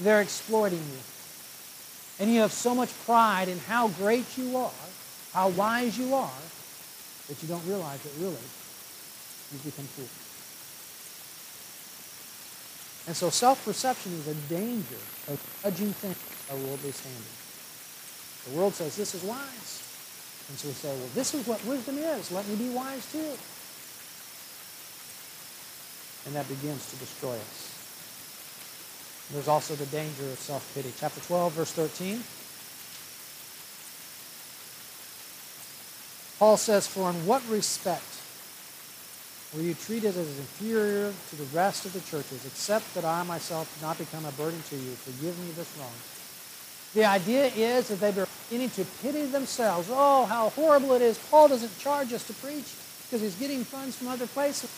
They're 0.04 0.20
exploiting 0.20 0.78
you. 0.78 0.98
And 2.18 2.30
you 2.30 2.40
have 2.40 2.52
so 2.52 2.74
much 2.74 2.92
pride 3.06 3.48
in 3.48 3.58
how 3.60 3.88
great 3.88 4.36
you 4.36 4.58
are, 4.58 4.70
how 5.32 5.48
wise 5.48 5.96
you 5.96 6.14
are, 6.14 6.30
that 7.30 7.40
you 7.40 7.48
don't 7.48 7.64
realize 7.64 8.04
it 8.04 8.12
really 8.18 8.42
you've 9.54 9.64
become 9.64 9.86
foolish. 9.86 10.10
And 13.06 13.16
so 13.16 13.30
self-perception 13.30 14.12
is 14.12 14.28
a 14.28 14.34
danger 14.52 15.00
of 15.30 15.38
judging 15.62 15.92
things 15.94 16.18
by 16.50 16.54
worldly 16.54 16.92
standards. 16.92 17.38
The 18.50 18.56
world 18.58 18.74
says 18.74 18.96
this 18.96 19.14
is 19.14 19.22
wise. 19.22 19.86
And 20.48 20.58
so 20.58 20.68
we 20.68 20.74
say, 20.74 20.90
well, 20.90 21.10
this 21.14 21.34
is 21.34 21.46
what 21.46 21.64
wisdom 21.64 21.98
is. 21.98 22.30
Let 22.32 22.46
me 22.48 22.56
be 22.56 22.68
wise 22.70 23.06
too. 23.10 23.32
And 26.26 26.34
that 26.34 26.48
begins 26.48 26.90
to 26.90 26.96
destroy 26.96 27.34
us. 27.34 27.70
There's 29.32 29.48
also 29.48 29.74
the 29.76 29.86
danger 29.86 30.24
of 30.24 30.38
self-pity. 30.38 30.92
Chapter 30.98 31.20
12, 31.20 31.52
verse 31.52 31.72
13. 31.72 32.22
Paul 36.40 36.56
says, 36.56 36.86
For 36.86 37.10
in 37.10 37.26
what 37.26 37.46
respect 37.50 38.02
were 39.54 39.60
you 39.60 39.74
treated 39.74 40.16
as 40.16 40.38
inferior 40.38 41.12
to 41.28 41.36
the 41.36 41.44
rest 41.54 41.84
of 41.84 41.92
the 41.92 42.00
churches, 42.00 42.46
except 42.46 42.94
that 42.94 43.04
I 43.04 43.22
myself 43.24 43.70
did 43.74 43.86
not 43.86 43.98
become 43.98 44.24
a 44.24 44.32
burden 44.32 44.60
to 44.70 44.76
you? 44.76 44.92
Forgive 44.92 45.38
me 45.38 45.52
this 45.52 45.68
wrong. 45.78 45.92
The 46.94 47.04
idea 47.04 47.48
is 47.54 47.88
that 47.88 48.00
they 48.00 48.10
were 48.10 48.26
beginning 48.48 48.70
to 48.70 48.86
pity 49.02 49.26
themselves. 49.26 49.88
Oh, 49.92 50.24
how 50.24 50.48
horrible 50.50 50.94
it 50.94 51.02
is. 51.02 51.18
Paul 51.30 51.48
doesn't 51.48 51.78
charge 51.78 52.10
us 52.14 52.26
to 52.28 52.32
preach 52.32 52.72
because 53.04 53.20
he's 53.20 53.34
getting 53.34 53.62
funds 53.62 53.96
from 53.96 54.08
other 54.08 54.26
places. 54.26 54.70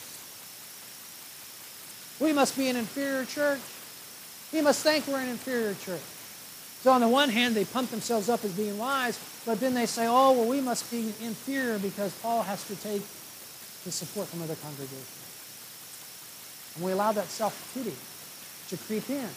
We 2.19 2.33
must 2.33 2.57
be 2.57 2.71
an 2.71 2.77
inferior 2.77 3.25
church. 3.25 3.61
He 4.51 4.61
must 4.63 4.83
think 4.83 5.07
we're 5.07 5.21
an 5.21 5.29
inferior 5.29 5.75
church. 5.75 6.03
So 6.83 6.91
on 6.91 7.01
the 7.01 7.09
one 7.09 7.29
hand, 7.29 7.55
they 7.55 7.65
pump 7.65 7.91
themselves 7.91 8.29
up 8.29 8.45
as 8.45 8.53
being 8.53 8.77
wise, 8.77 9.19
but 9.47 9.61
then 9.61 9.73
they 9.73 9.87
say, 9.87 10.07
oh, 10.09 10.33
well, 10.33 10.49
we 10.49 10.61
must 10.61 10.91
be 10.91 11.15
inferior 11.23 11.79
because 11.79 12.13
Paul 12.21 12.43
has 12.43 12.67
to 12.67 12.75
take 12.75 13.03
the 13.85 13.93
support 13.93 14.27
from 14.27 14.43
other 14.43 14.57
congregations. 14.57 15.23
And 16.75 16.85
we 16.85 16.91
allow 16.91 17.13
that 17.13 17.27
self-pity 17.27 17.95
to 18.69 18.77
creep 18.85 19.09
in 19.11 19.29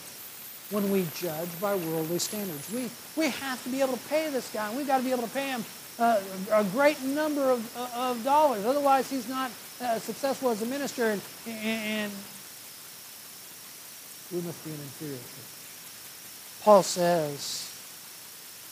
when 0.72 0.90
we 0.90 1.06
judge 1.16 1.50
by 1.62 1.76
worldly 1.76 2.18
standards. 2.18 2.72
We, 2.74 2.90
we 3.16 3.30
have 3.30 3.64
to 3.64 3.70
be 3.70 3.82
able 3.82 3.94
to 3.94 4.10
pay 4.10 4.30
this 4.32 4.52
guy. 4.52 4.76
We've 4.76 4.88
got 4.88 4.98
to 4.98 5.04
be 5.04 5.12
able 5.12 5.24
to 5.24 5.34
pay 5.34 5.50
him 5.50 5.64
uh, 6.00 6.20
a 6.52 6.64
great 6.64 7.02
number 7.04 7.52
of, 7.52 7.78
of 7.96 8.24
dollars. 8.24 8.66
Otherwise, 8.66 9.10
he's 9.10 9.30
not 9.30 9.52
uh, 9.82 10.00
successful 10.00 10.50
as 10.50 10.62
a 10.62 10.66
minister. 10.66 11.12
And, 11.12 11.22
and, 11.48 12.12
we 14.34 14.42
must 14.42 14.66
be 14.66 14.72
an 14.72 14.78
inferior 14.78 15.18
church. 15.18 15.55
Paul 16.66 16.82
says 16.82 17.70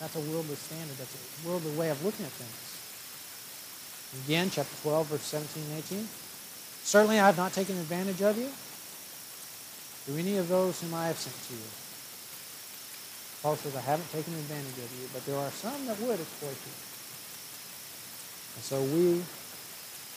that's 0.01 0.15
a 0.15 0.19
worldly 0.19 0.57
standard. 0.57 0.97
That's 0.97 1.13
a 1.13 1.47
worldly 1.47 1.77
way 1.77 1.93
of 1.93 2.03
looking 2.03 2.25
at 2.25 2.31
things. 2.33 4.25
Again, 4.25 4.49
chapter 4.49 4.73
12, 4.81 5.07
verse 5.13 5.21
17 5.21 5.61
and 5.61 5.77
18. 5.77 6.07
Certainly 6.81 7.19
I 7.21 7.27
have 7.27 7.37
not 7.37 7.53
taken 7.53 7.77
advantage 7.77 8.21
of 8.25 8.33
you 8.33 8.49
through 10.09 10.17
any 10.17 10.37
of 10.41 10.49
those 10.49 10.81
whom 10.81 10.97
I 10.97 11.13
have 11.13 11.21
sent 11.21 11.37
to 11.37 11.53
you. 11.53 11.69
Paul 13.45 13.61
says, 13.61 13.77
I 13.77 13.85
haven't 13.85 14.09
taken 14.09 14.33
advantage 14.41 14.81
of 14.81 14.89
you, 14.97 15.05
but 15.13 15.21
there 15.29 15.37
are 15.37 15.51
some 15.53 15.85
that 15.85 15.99
would 16.01 16.17
exploit 16.17 16.57
you. 16.57 16.75
And 18.57 18.63
so 18.65 18.81
we 18.89 19.21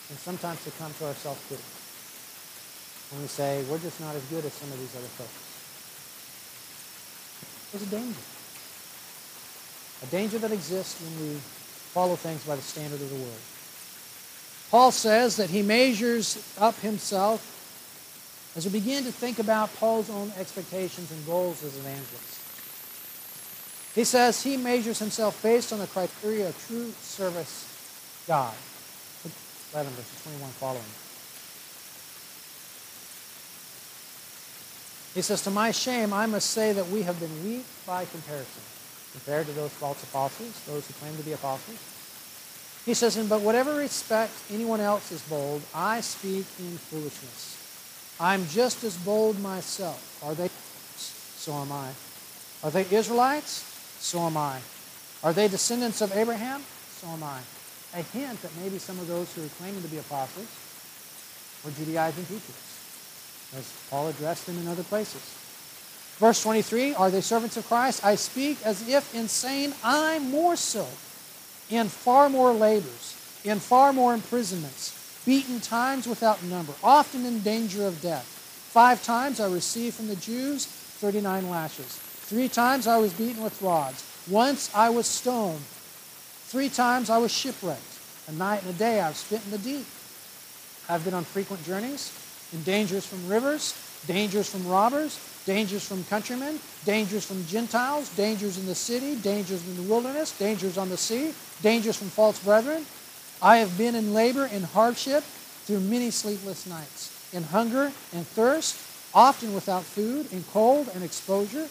can 0.08 0.16
sometimes 0.16 0.60
succumb 0.60 0.94
to 0.96 1.12
our 1.12 1.14
self-pity 1.14 1.76
we 3.20 3.26
say 3.28 3.62
we're 3.70 3.78
just 3.78 4.00
not 4.00 4.16
as 4.16 4.24
good 4.24 4.44
as 4.44 4.52
some 4.52 4.70
of 4.72 4.78
these 4.78 4.94
other 4.96 5.06
folks. 5.06 5.45
There's 7.72 7.82
a 7.82 7.90
danger. 7.90 8.20
A 10.02 10.06
danger 10.06 10.38
that 10.38 10.52
exists 10.52 11.00
when 11.00 11.28
we 11.28 11.34
follow 11.36 12.16
things 12.16 12.44
by 12.44 12.56
the 12.56 12.62
standard 12.62 13.00
of 13.00 13.08
the 13.08 13.16
Word. 13.16 13.40
Paul 14.70 14.90
says 14.90 15.36
that 15.36 15.50
he 15.50 15.62
measures 15.62 16.42
up 16.58 16.74
himself 16.80 17.52
as 18.56 18.64
we 18.64 18.72
begin 18.72 19.04
to 19.04 19.12
think 19.12 19.38
about 19.38 19.74
Paul's 19.76 20.10
own 20.10 20.32
expectations 20.38 21.10
and 21.10 21.26
goals 21.26 21.62
as 21.62 21.76
evangelist. 21.76 22.40
He 23.94 24.04
says 24.04 24.42
he 24.42 24.56
measures 24.56 24.98
himself 24.98 25.42
based 25.42 25.72
on 25.72 25.78
the 25.78 25.86
criteria 25.86 26.48
of 26.48 26.66
true 26.66 26.90
service 27.00 27.64
God. 28.26 28.54
11 29.72 29.92
verses 29.92 30.22
21 30.22 30.50
following. 30.52 31.05
He 35.16 35.22
says, 35.22 35.40
To 35.44 35.50
my 35.50 35.70
shame, 35.70 36.12
I 36.12 36.26
must 36.26 36.50
say 36.50 36.74
that 36.74 36.88
we 36.88 37.00
have 37.00 37.18
been 37.18 37.42
weak 37.42 37.64
by 37.86 38.04
comparison, 38.04 38.62
compared 39.12 39.46
to 39.46 39.52
those 39.52 39.70
false 39.70 40.02
apostles, 40.02 40.60
those 40.66 40.86
who 40.86 40.92
claim 41.00 41.16
to 41.16 41.22
be 41.22 41.32
apostles. 41.32 41.78
He 42.84 42.92
says, 42.92 43.16
But 43.26 43.40
whatever 43.40 43.74
respect 43.76 44.34
anyone 44.52 44.80
else 44.80 45.10
is 45.10 45.22
bold, 45.22 45.62
I 45.74 46.02
speak 46.02 46.44
in 46.58 46.76
foolishness. 46.76 47.56
I'm 48.20 48.46
just 48.48 48.84
as 48.84 48.94
bold 48.98 49.40
myself. 49.40 50.22
Are 50.22 50.34
they? 50.34 50.50
So 50.98 51.54
am 51.54 51.72
I. 51.72 51.88
Are 52.62 52.70
they 52.70 52.84
Israelites? 52.94 53.64
So 53.98 54.20
am 54.20 54.36
I. 54.36 54.60
Are 55.24 55.32
they 55.32 55.48
descendants 55.48 56.02
of 56.02 56.14
Abraham? 56.14 56.62
So 57.00 57.08
am 57.08 57.22
I. 57.22 57.40
A 57.94 58.02
hint 58.02 58.42
that 58.42 58.50
maybe 58.62 58.76
some 58.76 58.98
of 58.98 59.08
those 59.08 59.32
who 59.34 59.46
are 59.46 59.48
claiming 59.56 59.80
to 59.80 59.88
be 59.88 59.96
apostles 59.96 60.48
were 61.64 61.70
Judaizing 61.70 62.26
teachers. 62.26 62.65
As 63.54 63.72
Paul 63.90 64.08
addressed 64.08 64.46
them 64.46 64.58
in 64.58 64.68
other 64.68 64.82
places. 64.82 65.22
Verse 66.18 66.42
23 66.42 66.94
Are 66.94 67.10
they 67.10 67.20
servants 67.20 67.56
of 67.56 67.66
Christ? 67.66 68.04
I 68.04 68.14
speak 68.14 68.58
as 68.64 68.88
if 68.88 69.14
insane, 69.14 69.74
I'm 69.84 70.30
more 70.30 70.56
so, 70.56 70.86
in 71.70 71.88
far 71.88 72.28
more 72.28 72.52
labors, 72.52 73.40
in 73.44 73.58
far 73.58 73.92
more 73.92 74.14
imprisonments, 74.14 75.22
beaten 75.26 75.60
times 75.60 76.06
without 76.06 76.42
number, 76.44 76.72
often 76.82 77.26
in 77.26 77.40
danger 77.40 77.86
of 77.86 78.00
death. 78.00 78.24
Five 78.24 79.02
times 79.02 79.40
I 79.40 79.48
received 79.48 79.96
from 79.96 80.08
the 80.08 80.16
Jews 80.16 80.66
39 80.66 81.50
lashes. 81.50 81.86
Three 82.26 82.48
times 82.48 82.86
I 82.86 82.98
was 82.98 83.12
beaten 83.12 83.42
with 83.42 83.60
rods. 83.62 84.04
Once 84.28 84.74
I 84.74 84.90
was 84.90 85.06
stoned. 85.06 85.60
Three 86.48 86.68
times 86.68 87.10
I 87.10 87.18
was 87.18 87.32
shipwrecked. 87.32 87.80
A 88.28 88.32
night 88.32 88.62
and 88.62 88.74
a 88.74 88.78
day 88.78 89.00
I've 89.00 89.16
spent 89.16 89.44
in 89.44 89.50
the 89.52 89.58
deep. 89.58 89.86
I've 90.88 91.04
been 91.04 91.14
on 91.14 91.24
frequent 91.24 91.64
journeys, 91.64 92.10
in 92.52 92.62
dangers 92.62 93.06
from 93.06 93.26
rivers, 93.28 93.74
dangers 94.06 94.48
from 94.48 94.66
robbers, 94.66 95.18
dangers 95.46 95.86
from 95.86 96.04
countrymen, 96.04 96.58
dangers 96.84 97.24
from 97.24 97.44
Gentiles, 97.46 98.08
dangers 98.16 98.58
in 98.58 98.66
the 98.66 98.74
city, 98.74 99.16
dangers 99.16 99.66
in 99.66 99.76
the 99.76 99.82
wilderness, 99.82 100.36
dangers 100.38 100.78
on 100.78 100.88
the 100.88 100.96
sea, 100.96 101.32
dangers 101.62 101.96
from 101.96 102.08
false 102.08 102.38
brethren. 102.42 102.84
I 103.42 103.58
have 103.58 103.76
been 103.76 103.94
in 103.94 104.14
labor 104.14 104.48
and 104.52 104.64
hardship 104.64 105.22
through 105.64 105.80
many 105.80 106.10
sleepless 106.10 106.66
nights, 106.66 107.30
in 107.32 107.42
hunger 107.42 107.92
and 108.12 108.26
thirst, 108.28 108.78
often 109.14 109.54
without 109.54 109.82
food, 109.82 110.32
in 110.32 110.42
cold 110.52 110.88
and 110.94 111.02
exposure. 111.02 111.68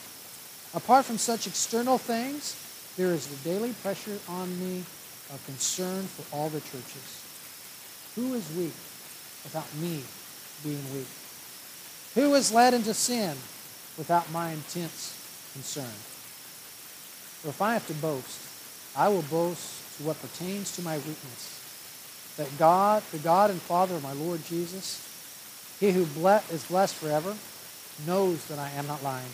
Apart 0.74 1.06
from 1.06 1.18
such 1.18 1.48
external 1.48 1.98
things, 1.98 2.56
there 2.98 3.12
is 3.12 3.28
the 3.28 3.50
daily 3.50 3.74
pressure 3.82 4.20
on 4.28 4.60
me 4.60 4.84
of 5.32 5.42
concern 5.46 6.04
for 6.04 6.36
all 6.36 6.50
the 6.50 6.62
churches. 6.62 7.24
Who 8.16 8.34
is 8.34 8.50
weak 8.56 8.74
without 9.44 9.68
me 9.82 10.04
being 10.66 10.84
weak? 10.94 11.08
Who 12.16 12.34
is 12.34 12.52
led 12.52 12.74
into 12.74 12.94
sin 12.94 13.38
without 13.98 14.30
my 14.32 14.52
intense 14.52 15.14
concern? 15.54 15.96
For 17.42 17.50
if 17.50 17.62
I 17.62 17.74
have 17.74 17.86
to 17.88 17.94
boast, 17.94 18.42
I 18.98 19.08
will 19.08 19.22
boast 19.24 19.98
to 19.98 20.04
what 20.04 20.20
pertains 20.20 20.76
to 20.76 20.82
my 20.82 20.98
weakness. 20.98 22.34
That 22.38 22.50
God, 22.58 23.04
the 23.12 23.20
God 23.20 23.52
and 23.52 23.62
Father 23.62 23.96
of 23.96 24.04
my 24.04 24.14
Lord 24.14 24.44
Jesus, 24.46 25.00
he 25.80 25.92
who 25.92 26.02
is 26.02 26.66
blessed 26.66 26.96
forever, 26.96 27.36
knows 28.08 28.44
that 28.48 28.60
I 28.60 28.70
am 28.72 28.88
not 28.88 29.04
lying. 29.04 29.32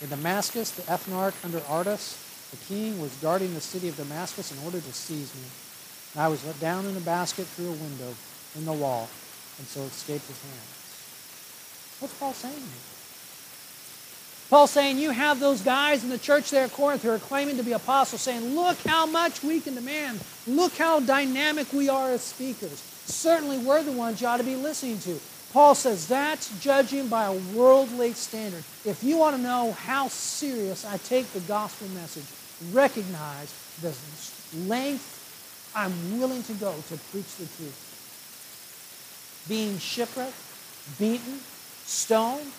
In 0.00 0.08
Damascus, 0.08 0.72
the 0.72 0.82
ethnarch 0.82 1.34
under 1.44 1.62
Aretas, 1.70 2.18
the 2.50 2.56
king, 2.66 3.00
was 3.00 3.14
guarding 3.22 3.54
the 3.54 3.60
city 3.60 3.88
of 3.88 3.96
Damascus 3.96 4.50
in 4.50 4.64
order 4.64 4.80
to 4.80 4.92
seize 4.92 5.32
me. 5.34 5.46
And 6.14 6.22
I 6.22 6.28
was 6.28 6.44
let 6.44 6.58
down 6.60 6.86
in 6.86 6.96
a 6.96 7.00
basket 7.00 7.46
through 7.46 7.68
a 7.68 7.72
window 7.72 8.14
in 8.56 8.64
the 8.64 8.72
wall, 8.72 9.08
and 9.58 9.66
so 9.66 9.80
escaped 9.82 10.26
his 10.26 10.40
hands. 10.42 11.98
What's 12.00 12.14
Paul 12.14 12.32
saying 12.32 12.54
here? 12.54 12.92
Paul 14.50 14.66
saying, 14.66 14.98
You 14.98 15.10
have 15.10 15.40
those 15.40 15.62
guys 15.62 16.04
in 16.04 16.10
the 16.10 16.18
church 16.18 16.50
there 16.50 16.64
at 16.64 16.72
Corinth 16.72 17.02
who 17.02 17.10
are 17.10 17.18
claiming 17.18 17.56
to 17.56 17.62
be 17.62 17.72
apostles, 17.72 18.20
saying, 18.20 18.54
Look 18.54 18.76
how 18.86 19.06
much 19.06 19.42
we 19.42 19.60
can 19.60 19.74
demand. 19.74 20.20
Look 20.46 20.76
how 20.76 21.00
dynamic 21.00 21.72
we 21.72 21.88
are 21.88 22.10
as 22.10 22.22
speakers. 22.22 22.82
Certainly, 23.06 23.58
we're 23.58 23.82
the 23.82 23.92
ones 23.92 24.20
you 24.20 24.26
ought 24.26 24.36
to 24.36 24.44
be 24.44 24.56
listening 24.56 24.98
to. 25.00 25.18
Paul 25.52 25.74
says 25.74 26.08
that's 26.08 26.58
judging 26.60 27.08
by 27.08 27.26
a 27.26 27.32
worldly 27.54 28.14
standard. 28.14 28.64
If 28.84 29.04
you 29.04 29.18
want 29.18 29.36
to 29.36 29.42
know 29.42 29.72
how 29.72 30.08
serious 30.08 30.84
I 30.86 30.96
take 30.98 31.30
the 31.32 31.40
gospel 31.40 31.88
message, 31.88 32.24
recognize 32.74 33.52
the 33.82 33.94
length 34.66 35.70
I'm 35.74 36.18
willing 36.18 36.42
to 36.44 36.52
go 36.54 36.74
to 36.88 36.96
preach 37.10 37.36
the 37.36 37.46
truth. 37.56 37.91
Being 39.48 39.78
shipwrecked, 39.78 40.34
beaten, 40.98 41.40
stoned, 41.84 42.52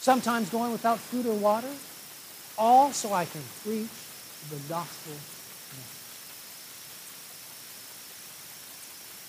sometimes 0.00 0.50
going 0.50 0.72
without 0.72 0.98
food 0.98 1.26
or 1.26 1.34
water, 1.34 1.70
all 2.58 2.92
so 2.92 3.12
I 3.12 3.24
can 3.24 3.42
preach 3.62 3.88
the 4.50 4.56
gospel. 4.68 5.14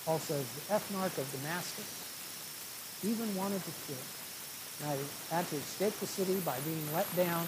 Paul 0.05 0.19
says, 0.19 0.45
the 0.53 0.73
ethnarch 0.73 1.17
of 1.17 1.31
Damascus 1.31 1.87
even 3.03 3.35
wanted 3.35 3.63
to 3.63 3.71
kill. 3.87 4.03
And 4.81 4.99
I 4.99 5.35
had 5.35 5.47
to 5.49 5.55
escape 5.55 5.93
the 5.99 6.07
city 6.07 6.39
by 6.41 6.59
being 6.61 6.93
let 6.93 7.07
down 7.15 7.47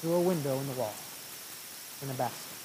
through 0.00 0.14
a 0.14 0.20
window 0.20 0.58
in 0.58 0.66
the 0.66 0.74
wall 0.74 0.94
in 2.02 2.10
a 2.10 2.14
basket. 2.14 2.58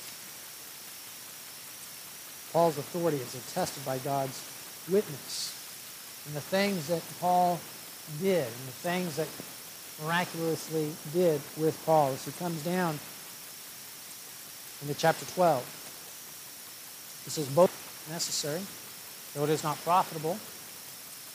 Paul's 2.51 2.77
authority 2.77 3.17
is 3.17 3.35
attested 3.35 3.85
by 3.85 3.97
God's 3.99 4.37
witness 4.89 5.54
and 6.26 6.36
the 6.36 6.41
things 6.41 6.88
that 6.88 7.02
Paul 7.19 7.60
did 8.19 8.45
and 8.45 8.67
the 8.67 8.80
things 8.84 9.15
that 9.15 9.28
miraculously 10.04 10.91
did 11.13 11.41
with 11.58 11.82
Paul 11.86 12.10
as 12.10 12.26
he 12.26 12.32
comes 12.34 12.63
down 12.63 13.00
into 14.82 14.93
chapter 14.93 15.26
12. 15.26 17.21
This 17.26 17.38
is 17.38 17.47
both 17.47 17.71
necessary, 18.10 18.62
though 19.34 19.43
it 19.43 19.50
is 19.50 19.63
not 19.63 19.78
profitable. 19.84 20.38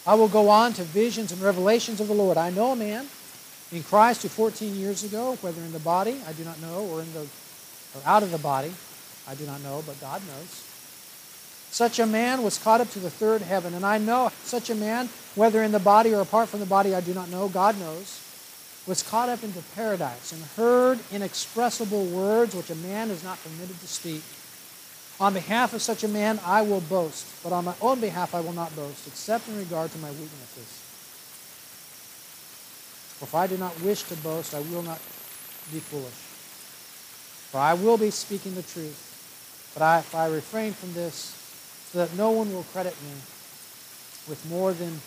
I 0.07 0.15
will 0.15 0.29
go 0.29 0.49
on 0.49 0.73
to 0.75 0.83
visions 0.85 1.33
and 1.33 1.41
revelations 1.41 2.01
of 2.01 2.09
the 2.09 2.15
Lord. 2.15 2.37
I 2.37 2.51
know 2.51 2.73
a 2.73 2.77
man 2.77 3.07
in 3.71 3.83
Christ 3.83 4.23
who 4.23 4.29
14 4.29 4.75
years 4.75 5.05
ago, 5.05 5.37
whether 5.41 5.61
in 5.61 5.73
the 5.73 5.79
body, 5.79 6.21
I 6.27 6.33
do 6.33 6.45
not 6.45 6.61
know, 6.61 6.87
or 6.87 7.01
in 7.01 7.12
the 7.12 7.27
or 7.95 8.01
out 8.07 8.23
of 8.23 8.31
the 8.31 8.38
body, 8.38 8.73
I 9.29 9.35
do 9.35 9.45
not 9.47 9.61
know, 9.62 9.83
but 9.87 10.01
God 10.01 10.23
knows. 10.27 10.71
Such 11.72 11.98
a 11.98 12.06
man 12.06 12.42
was 12.42 12.58
caught 12.58 12.82
up 12.82 12.90
to 12.90 12.98
the 12.98 13.08
third 13.08 13.40
heaven, 13.40 13.72
and 13.72 13.85
I 13.85 13.96
know 13.96 14.30
such 14.44 14.68
a 14.68 14.74
man, 14.74 15.08
whether 15.35 15.62
in 15.62 15.72
the 15.72 15.78
body 15.78 16.12
or 16.12 16.20
apart 16.20 16.50
from 16.50 16.61
the 16.61 16.66
body, 16.66 16.94
I 16.94 17.00
do 17.00 17.14
not 17.14 17.30
know, 17.30 17.48
God 17.48 17.80
knows, 17.80 18.20
was 18.87 19.02
caught 19.02 19.30
up 19.30 19.42
into 19.42 19.62
paradise 19.74 20.32
and 20.32 20.42
heard 20.54 20.98
inexpressible 21.11 22.04
words 22.04 22.54
which 22.54 22.68
a 22.68 22.74
man 22.74 23.08
is 23.11 23.24
not 23.24 23.42
permitted 23.42 23.80
to 23.80 23.87
speak. 23.87 24.22
On 25.18 25.32
behalf 25.32 25.72
of 25.72 25.80
such 25.80 26.04
a 26.04 26.08
man, 26.08 26.38
I 26.44 26.61
will 26.61 26.82
boast, 26.82 27.24
but 27.42 27.54
on 27.54 27.64
my 27.64 27.74
own 27.80 28.00
behalf, 28.00 28.35
I 28.35 28.40
will 28.40 28.52
not 28.52 28.76
boast, 28.76 29.06
except 29.06 29.48
in 29.48 29.56
regard 29.56 29.90
to 29.92 29.98
my 29.98 30.11
weaknesses. 30.11 30.68
For 33.16 33.24
if 33.24 33.35
I 33.35 33.46
do 33.46 33.56
not 33.56 33.80
wish 33.80 34.02
to 34.02 34.16
boast, 34.16 34.54
I 34.54 34.61
will 34.61 34.82
not 34.82 34.98
be 35.72 35.78
foolish. 35.78 36.12
For 37.50 37.56
I 37.56 37.72
will 37.72 37.96
be 37.96 38.11
speaking 38.11 38.54
the 38.56 38.62
truth. 38.62 39.70
But 39.72 39.82
I, 39.82 39.98
if 40.00 40.14
I 40.14 40.26
refrain 40.26 40.74
from 40.74 40.92
this, 40.92 41.41
so 41.92 41.98
that 41.98 42.16
no 42.16 42.31
one 42.31 42.52
will 42.52 42.64
credit 42.72 42.96
me 43.02 43.12
with 44.26 44.42
more 44.48 44.72
than 44.72 45.00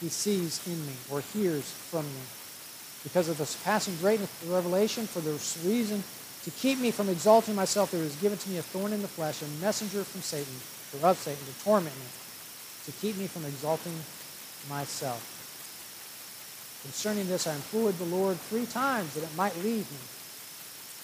he 0.00 0.08
sees 0.08 0.66
in 0.66 0.86
me 0.86 0.94
or 1.10 1.20
hears 1.20 1.70
from 1.70 2.06
me. 2.06 2.22
Because 3.02 3.28
of 3.28 3.36
the 3.36 3.44
surpassing 3.44 3.96
greatness 3.96 4.30
of 4.42 4.48
the 4.48 4.54
revelation, 4.54 5.06
for 5.06 5.20
this 5.20 5.62
reason, 5.64 6.02
to 6.44 6.50
keep 6.50 6.78
me 6.78 6.90
from 6.90 7.10
exalting 7.10 7.54
myself, 7.54 7.90
there 7.90 8.02
is 8.02 8.16
given 8.16 8.38
to 8.38 8.48
me 8.48 8.56
a 8.56 8.62
thorn 8.62 8.92
in 8.92 9.02
the 9.02 9.08
flesh, 9.08 9.42
a 9.42 9.46
messenger 9.60 10.04
from 10.04 10.22
Satan, 10.22 10.54
or 11.00 11.10
of 11.10 11.18
Satan, 11.18 11.44
to 11.44 11.64
torment 11.64 11.94
me, 11.96 12.06
to 12.86 12.92
keep 12.92 13.16
me 13.16 13.26
from 13.26 13.44
exalting 13.44 13.94
myself. 14.68 15.20
Concerning 16.82 17.28
this, 17.28 17.46
I 17.46 17.54
implored 17.54 17.98
the 17.98 18.04
Lord 18.04 18.38
three 18.38 18.64
times 18.64 19.12
that 19.12 19.22
it 19.22 19.36
might 19.36 19.56
leave 19.56 19.90
me. 19.90 19.98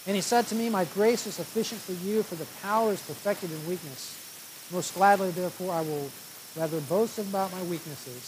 And 0.06 0.16
he 0.16 0.22
said 0.22 0.46
to 0.46 0.54
me, 0.54 0.70
My 0.70 0.86
grace 0.86 1.26
is 1.26 1.34
sufficient 1.34 1.80
for 1.82 1.92
you, 1.92 2.22
for 2.22 2.36
the 2.36 2.46
power 2.62 2.92
is 2.92 3.02
perfected 3.02 3.50
in 3.50 3.66
weakness. 3.66 4.25
Most 4.72 4.94
gladly, 4.94 5.30
therefore, 5.30 5.74
I 5.74 5.80
will 5.82 6.10
rather 6.56 6.80
boast 6.82 7.18
about 7.18 7.52
my 7.52 7.62
weaknesses, 7.62 8.22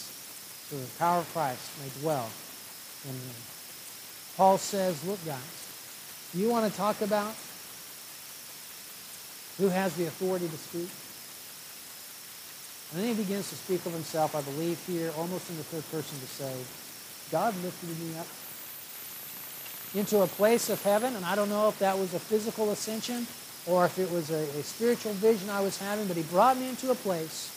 so 0.69 0.77
the 0.77 0.85
power 0.97 1.19
of 1.19 1.33
Christ 1.33 1.69
may 1.81 2.01
dwell 2.01 2.29
in 3.05 3.13
me. 3.13 3.33
Paul 4.37 4.57
says, 4.57 5.03
Look, 5.03 5.23
guys, 5.25 6.29
you 6.33 6.49
want 6.49 6.71
to 6.71 6.77
talk 6.77 7.01
about 7.01 7.35
who 9.57 9.67
has 9.67 9.93
the 9.95 10.05
authority 10.05 10.47
to 10.47 10.57
speak? 10.57 10.89
And 12.91 13.01
then 13.01 13.15
he 13.15 13.21
begins 13.21 13.49
to 13.49 13.55
speak 13.55 13.85
of 13.85 13.91
himself, 13.91 14.33
I 14.33 14.41
believe 14.41 14.81
here, 14.87 15.11
almost 15.17 15.49
in 15.49 15.57
the 15.57 15.63
third 15.63 15.83
person 15.91 16.17
to 16.19 16.25
say, 16.25 16.55
God 17.31 17.53
lifted 17.61 17.99
me 17.99 18.17
up 18.17 18.27
into 19.93 20.21
a 20.21 20.27
place 20.27 20.69
of 20.69 20.81
heaven, 20.83 21.15
and 21.15 21.25
I 21.25 21.35
don't 21.35 21.49
know 21.49 21.67
if 21.67 21.77
that 21.79 21.97
was 21.97 22.13
a 22.13 22.19
physical 22.19 22.71
ascension 22.71 23.27
or 23.69 23.85
if 23.85 23.99
it 23.99 24.11
was 24.11 24.31
a, 24.31 24.39
a 24.59 24.63
spiritual 24.63 25.13
vision 25.13 25.49
I 25.49 25.61
was 25.61 25.77
having, 25.77 26.07
but 26.07 26.17
he 26.17 26.23
brought 26.23 26.57
me 26.57 26.69
into 26.69 26.89
a 26.89 26.95
place 26.95 27.55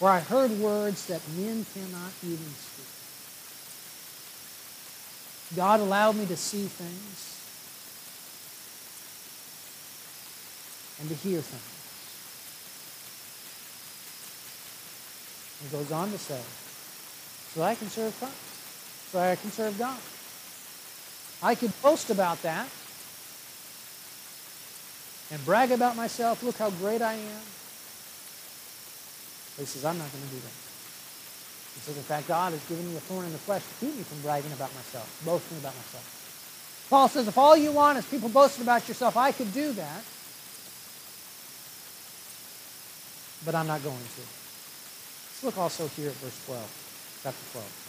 where 0.00 0.10
I 0.10 0.18
heard 0.20 0.50
words 0.58 1.06
that 1.06 1.22
men 1.36 1.64
cannot 1.72 2.12
even 2.24 2.44
speak. 2.44 2.86
God 5.56 5.80
allowed 5.80 6.16
me 6.16 6.26
to 6.26 6.36
see 6.36 6.64
things 6.64 7.32
and 11.00 11.08
to 11.08 11.14
hear 11.14 11.40
things. 11.40 11.72
He 15.62 15.76
goes 15.76 15.92
on 15.92 16.10
to 16.10 16.18
say, 16.18 16.40
so 17.54 17.62
I 17.62 17.76
can 17.76 17.88
serve 17.88 18.18
Christ, 18.18 18.34
so 19.12 19.20
I 19.20 19.36
can 19.36 19.50
serve 19.52 19.78
God. 19.78 19.98
I 21.42 21.54
could 21.54 21.72
boast 21.80 22.10
about 22.10 22.42
that 22.42 22.68
and 25.30 25.44
brag 25.44 25.72
about 25.72 25.96
myself. 25.96 26.42
Look 26.42 26.56
how 26.56 26.70
great 26.70 27.02
I 27.02 27.14
am. 27.14 27.42
He 29.58 29.64
says, 29.64 29.84
I'm 29.84 29.98
not 29.98 30.12
going 30.12 30.24
to 30.24 30.30
do 30.30 30.40
that. 30.40 30.52
He 31.74 31.80
says, 31.80 31.96
in 31.96 32.02
fact, 32.02 32.28
God 32.28 32.52
has 32.52 32.64
given 32.68 32.88
me 32.88 32.96
a 32.96 33.00
thorn 33.00 33.26
in 33.26 33.32
the 33.32 33.38
flesh 33.38 33.62
to 33.62 33.74
keep 33.86 33.96
me 33.96 34.02
from 34.02 34.20
bragging 34.20 34.52
about 34.52 34.74
myself, 34.74 35.08
boasting 35.24 35.58
about 35.58 35.74
myself. 35.74 36.86
Paul 36.88 37.08
says, 37.08 37.26
if 37.26 37.36
all 37.36 37.56
you 37.56 37.72
want 37.72 37.98
is 37.98 38.06
people 38.06 38.28
boasting 38.28 38.62
about 38.62 38.86
yourself, 38.88 39.16
I 39.16 39.32
could 39.32 39.52
do 39.52 39.72
that. 39.72 40.04
But 43.44 43.54
I'm 43.54 43.66
not 43.66 43.82
going 43.82 43.96
to. 43.96 44.22
Let's 44.22 45.44
look 45.44 45.58
also 45.58 45.88
here 45.88 46.08
at 46.08 46.14
verse 46.16 46.44
12, 46.46 47.20
chapter 47.22 47.44
12. 47.52 47.82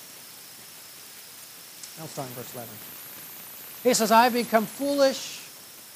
I'll 2.00 2.08
start 2.08 2.28
in 2.28 2.34
verse 2.36 2.54
11. 2.54 2.70
He 3.84 3.94
says, 3.94 4.12
I 4.12 4.26
have 4.26 4.34
become 4.34 4.66
foolish. 4.66 5.47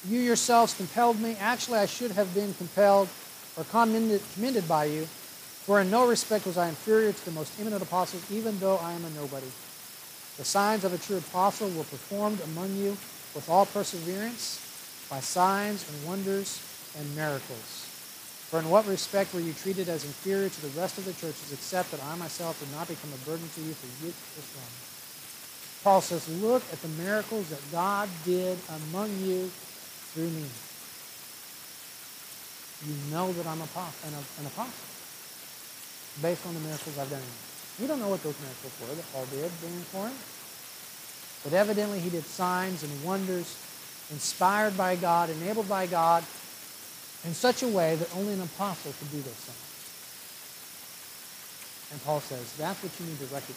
You 0.08 0.18
yourselves 0.18 0.74
compelled 0.74 1.20
me. 1.20 1.36
Actually, 1.38 1.78
I 1.78 1.86
should 1.86 2.10
have 2.12 2.34
been 2.34 2.54
compelled 2.54 3.08
or 3.56 3.64
commended, 3.64 4.20
commended 4.34 4.66
by 4.66 4.86
you. 4.86 5.04
For 5.04 5.80
in 5.80 5.90
no 5.90 6.08
respect 6.08 6.46
was 6.46 6.58
I 6.58 6.68
inferior 6.68 7.12
to 7.12 7.24
the 7.24 7.30
most 7.30 7.58
eminent 7.60 7.82
apostles, 7.82 8.28
even 8.30 8.58
though 8.58 8.78
I 8.78 8.92
am 8.92 9.04
a 9.04 9.10
nobody. 9.10 9.46
The 10.38 10.44
signs 10.44 10.82
of 10.82 10.92
a 10.92 10.98
true 10.98 11.18
apostle 11.18 11.68
were 11.70 11.84
performed 11.84 12.40
among 12.40 12.74
you 12.74 12.96
with 13.34 13.46
all 13.48 13.66
perseverance 13.66 14.58
by 15.08 15.20
signs 15.20 15.88
and 15.88 16.08
wonders 16.08 16.60
and 16.98 17.14
miracles. 17.14 17.86
For 18.50 18.58
in 18.58 18.68
what 18.68 18.86
respect 18.86 19.32
were 19.32 19.40
you 19.40 19.52
treated 19.52 19.88
as 19.88 20.04
inferior 20.04 20.48
to 20.48 20.60
the 20.62 20.80
rest 20.80 20.98
of 20.98 21.04
the 21.04 21.12
churches, 21.12 21.52
except 21.52 21.90
that 21.92 22.02
I 22.02 22.16
myself 22.16 22.58
did 22.58 22.72
not 22.72 22.88
become 22.88 23.12
a 23.12 23.24
burden 23.24 23.48
to 23.54 23.60
you 23.60 23.72
for 23.72 23.86
this 24.04 24.50
one? 24.56 24.72
Paul 25.84 26.00
says, 26.00 26.28
look 26.42 26.62
at 26.72 26.82
the 26.82 26.88
miracles 26.88 27.48
that 27.48 27.60
God 27.70 28.08
did 28.24 28.58
among 28.90 29.10
you 29.20 29.50
through 30.12 30.30
me. 30.30 30.46
You 32.86 32.94
know 33.10 33.32
that 33.32 33.46
I'm 33.46 33.60
an 33.60 33.64
apostle 33.64 34.86
based 36.20 36.46
on 36.46 36.54
the 36.54 36.60
miracles 36.60 36.98
I've 36.98 37.10
done. 37.10 37.22
We 37.80 37.86
don't 37.86 38.00
know 38.00 38.08
what 38.08 38.22
those 38.22 38.38
miracles 38.40 38.72
were 38.80 38.94
that 38.94 39.12
Paul 39.12 39.24
did 39.32 39.50
during 39.60 39.84
Corinth. 39.92 41.40
But 41.44 41.54
evidently 41.54 42.00
he 42.00 42.10
did 42.10 42.24
signs 42.24 42.82
and 42.82 43.04
wonders 43.04 43.56
inspired 44.10 44.76
by 44.76 44.96
God, 44.96 45.30
enabled 45.30 45.68
by 45.68 45.86
God, 45.86 46.24
in 47.24 47.32
such 47.34 47.62
a 47.62 47.68
way 47.68 47.96
that 47.96 48.14
only 48.16 48.34
an 48.34 48.42
apostle 48.42 48.92
could 48.98 49.10
do 49.10 49.22
those 49.22 49.32
things. 49.32 49.58
And 51.92 52.02
Paul 52.04 52.20
says, 52.20 52.56
that's 52.56 52.82
what 52.82 52.92
you 53.00 53.06
need 53.06 53.18
to 53.18 53.26
recognize. 53.26 53.56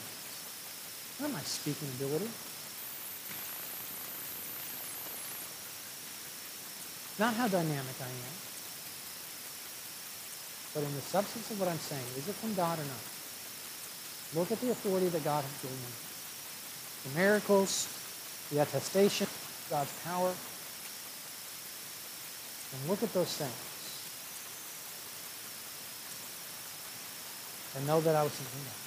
Not 1.20 1.32
my 1.32 1.42
speaking 1.42 1.90
ability. 1.98 2.30
Not 7.18 7.34
how 7.34 7.48
dynamic 7.48 7.96
I 8.02 8.12
am. 8.12 8.36
But 10.74 10.84
in 10.84 10.94
the 10.94 11.02
substance 11.02 11.50
of 11.52 11.60
what 11.60 11.70
I'm 11.70 11.80
saying, 11.80 12.04
is 12.18 12.28
it 12.28 12.36
from 12.36 12.54
God 12.56 12.78
or 12.78 12.84
not? 12.84 13.04
Look 14.36 14.52
at 14.52 14.60
the 14.60 14.72
authority 14.72 15.08
that 15.08 15.24
God 15.24 15.44
has 15.44 15.62
given 15.62 15.78
me. 15.78 15.94
The 17.08 17.16
miracles, 17.18 17.88
the 18.52 18.60
attestation, 18.60 19.28
God's 19.70 19.94
power. 20.04 20.34
And 22.74 22.90
look 22.90 23.02
at 23.04 23.14
those 23.14 23.32
things. 23.38 23.56
And 27.78 27.88
know 27.88 28.02
that 28.02 28.16
I 28.16 28.24
was 28.24 28.34
thinking 28.34 28.66
God. 28.68 28.82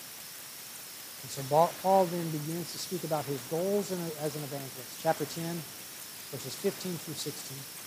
And 1.23 1.31
so 1.33 1.43
Paul 1.83 2.05
then 2.07 2.29
begins 2.31 2.73
to 2.73 2.79
speak 2.79 3.05
about 3.05 3.25
his 3.25 3.41
goals 3.49 3.91
as 3.91 4.37
an 4.37 4.43
evangelist. 4.45 5.01
Chapter 5.03 5.25
10, 5.25 5.63
verses 6.31 6.55
15 6.57 6.93
through 6.93 7.15
16. 7.15 7.78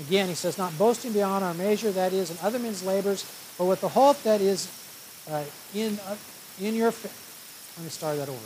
Again, 0.00 0.28
he 0.28 0.34
says, 0.34 0.58
Not 0.58 0.76
boasting 0.78 1.12
beyond 1.12 1.44
our 1.44 1.54
measure, 1.54 1.90
that 1.92 2.12
is, 2.12 2.30
in 2.30 2.36
other 2.42 2.58
men's 2.58 2.84
labors, 2.84 3.24
but 3.58 3.64
with 3.64 3.80
the 3.80 3.88
hope 3.88 4.22
that 4.22 4.40
is 4.40 4.68
uh, 5.30 5.44
in, 5.74 5.98
uh, 6.06 6.16
in 6.60 6.74
your 6.74 6.92
faith. 6.92 7.74
Let 7.76 7.84
me 7.84 7.90
start 7.90 8.16
that 8.18 8.28
over. 8.28 8.38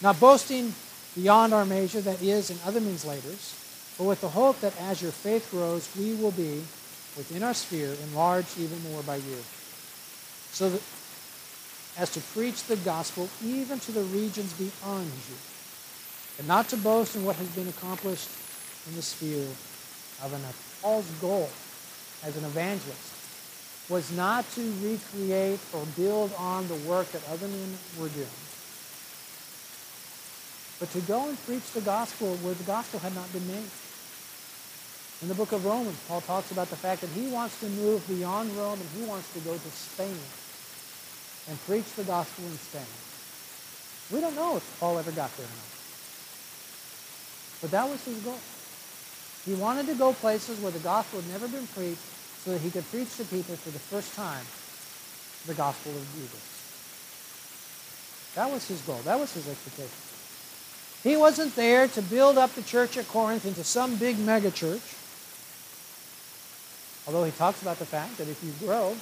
Not 0.00 0.18
boasting 0.20 0.74
beyond 1.14 1.52
our 1.54 1.64
measure, 1.64 2.00
that 2.00 2.22
is, 2.22 2.50
in 2.50 2.58
other 2.64 2.80
men's 2.80 3.04
labors, 3.04 3.54
but 3.98 4.04
with 4.04 4.20
the 4.20 4.28
hope 4.28 4.60
that 4.60 4.78
as 4.80 5.02
your 5.02 5.12
faith 5.12 5.50
grows, 5.50 5.88
we 5.98 6.14
will 6.14 6.30
be, 6.32 6.62
within 7.16 7.42
our 7.42 7.54
sphere, 7.54 7.94
enlarged 8.08 8.58
even 8.58 8.82
more 8.90 9.02
by 9.02 9.16
you. 9.16 9.38
So 10.52 10.70
that 10.70 10.82
as 11.98 12.10
to 12.10 12.20
preach 12.20 12.64
the 12.64 12.76
gospel 12.76 13.28
even 13.44 13.78
to 13.80 13.92
the 13.92 14.02
regions 14.02 14.52
beyond 14.54 15.06
you, 15.28 15.36
and 16.38 16.48
not 16.48 16.68
to 16.68 16.76
boast 16.76 17.16
in 17.16 17.24
what 17.24 17.36
has 17.36 17.48
been 17.48 17.68
accomplished 17.68 18.30
in 18.88 18.96
the 18.96 19.02
sphere 19.02 19.46
of 20.24 20.32
another. 20.32 20.71
Paul's 20.82 21.08
goal 21.20 21.48
as 22.24 22.36
an 22.36 22.44
evangelist 22.44 23.12
was 23.88 24.10
not 24.12 24.48
to 24.52 24.60
recreate 24.82 25.60
or 25.72 25.84
build 25.96 26.32
on 26.38 26.66
the 26.68 26.74
work 26.74 27.10
that 27.12 27.22
other 27.30 27.46
men 27.48 27.78
were 27.98 28.08
doing, 28.08 28.26
but 30.80 30.90
to 30.90 31.00
go 31.02 31.28
and 31.28 31.38
preach 31.46 31.70
the 31.70 31.80
gospel 31.80 32.34
where 32.42 32.54
the 32.54 32.64
gospel 32.64 32.98
had 32.98 33.14
not 33.14 33.32
been 33.32 33.46
made. 33.46 33.70
In 35.22 35.28
the 35.28 35.34
book 35.34 35.52
of 35.52 35.64
Romans, 35.64 35.98
Paul 36.08 36.20
talks 36.20 36.50
about 36.50 36.68
the 36.68 36.76
fact 36.76 37.00
that 37.02 37.10
he 37.10 37.28
wants 37.28 37.60
to 37.60 37.68
move 37.68 38.06
beyond 38.08 38.50
Rome 38.56 38.80
and 38.80 38.88
he 38.90 39.04
wants 39.06 39.32
to 39.34 39.40
go 39.40 39.54
to 39.54 39.70
Spain 39.70 40.18
and 41.48 41.60
preach 41.66 41.86
the 41.94 42.02
gospel 42.02 42.44
in 42.44 42.58
Spain. 42.58 42.90
We 44.10 44.20
don't 44.20 44.34
know 44.34 44.56
if 44.56 44.80
Paul 44.80 44.98
ever 44.98 45.12
got 45.12 45.34
there 45.36 45.46
or 45.46 45.48
not. 45.48 45.72
But 47.60 47.70
that 47.70 47.88
was 47.88 48.04
his 48.04 48.18
goal. 48.18 48.38
He 49.44 49.54
wanted 49.54 49.86
to 49.86 49.94
go 49.94 50.12
places 50.12 50.60
where 50.60 50.70
the 50.70 50.78
gospel 50.80 51.20
had 51.20 51.30
never 51.30 51.48
been 51.48 51.66
preached 51.68 52.00
so 52.44 52.52
that 52.52 52.60
he 52.60 52.70
could 52.70 52.88
preach 52.90 53.16
to 53.16 53.24
people 53.24 53.56
for 53.56 53.70
the 53.70 53.78
first 53.78 54.14
time 54.14 54.44
the 55.46 55.54
gospel 55.54 55.92
of 55.92 56.06
Jesus. 56.14 56.52
That 58.34 58.50
was 58.50 58.66
his 58.66 58.80
goal. 58.82 59.00
That 59.04 59.18
was 59.18 59.32
his 59.34 59.48
expectation. 59.48 59.90
He 61.02 61.16
wasn't 61.16 61.56
there 61.56 61.88
to 61.88 62.02
build 62.02 62.38
up 62.38 62.54
the 62.54 62.62
church 62.62 62.96
at 62.96 63.08
Corinth 63.08 63.44
into 63.44 63.64
some 63.64 63.96
big 63.96 64.18
mega 64.18 64.50
church. 64.50 64.82
Although 67.06 67.24
he 67.24 67.32
talks 67.32 67.60
about 67.60 67.78
the 67.78 67.86
fact 67.86 68.18
that 68.18 68.28
if 68.28 68.42
you 68.44 68.52
grow, 68.64 68.96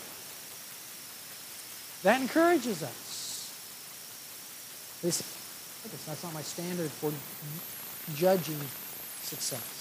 that 2.02 2.20
encourages 2.20 2.82
us. 2.82 3.52
This, 5.02 5.22
that's 6.06 6.22
not 6.24 6.32
my 6.32 6.42
standard 6.42 6.90
for 6.90 7.12
judging 8.14 8.60
success. 9.22 9.79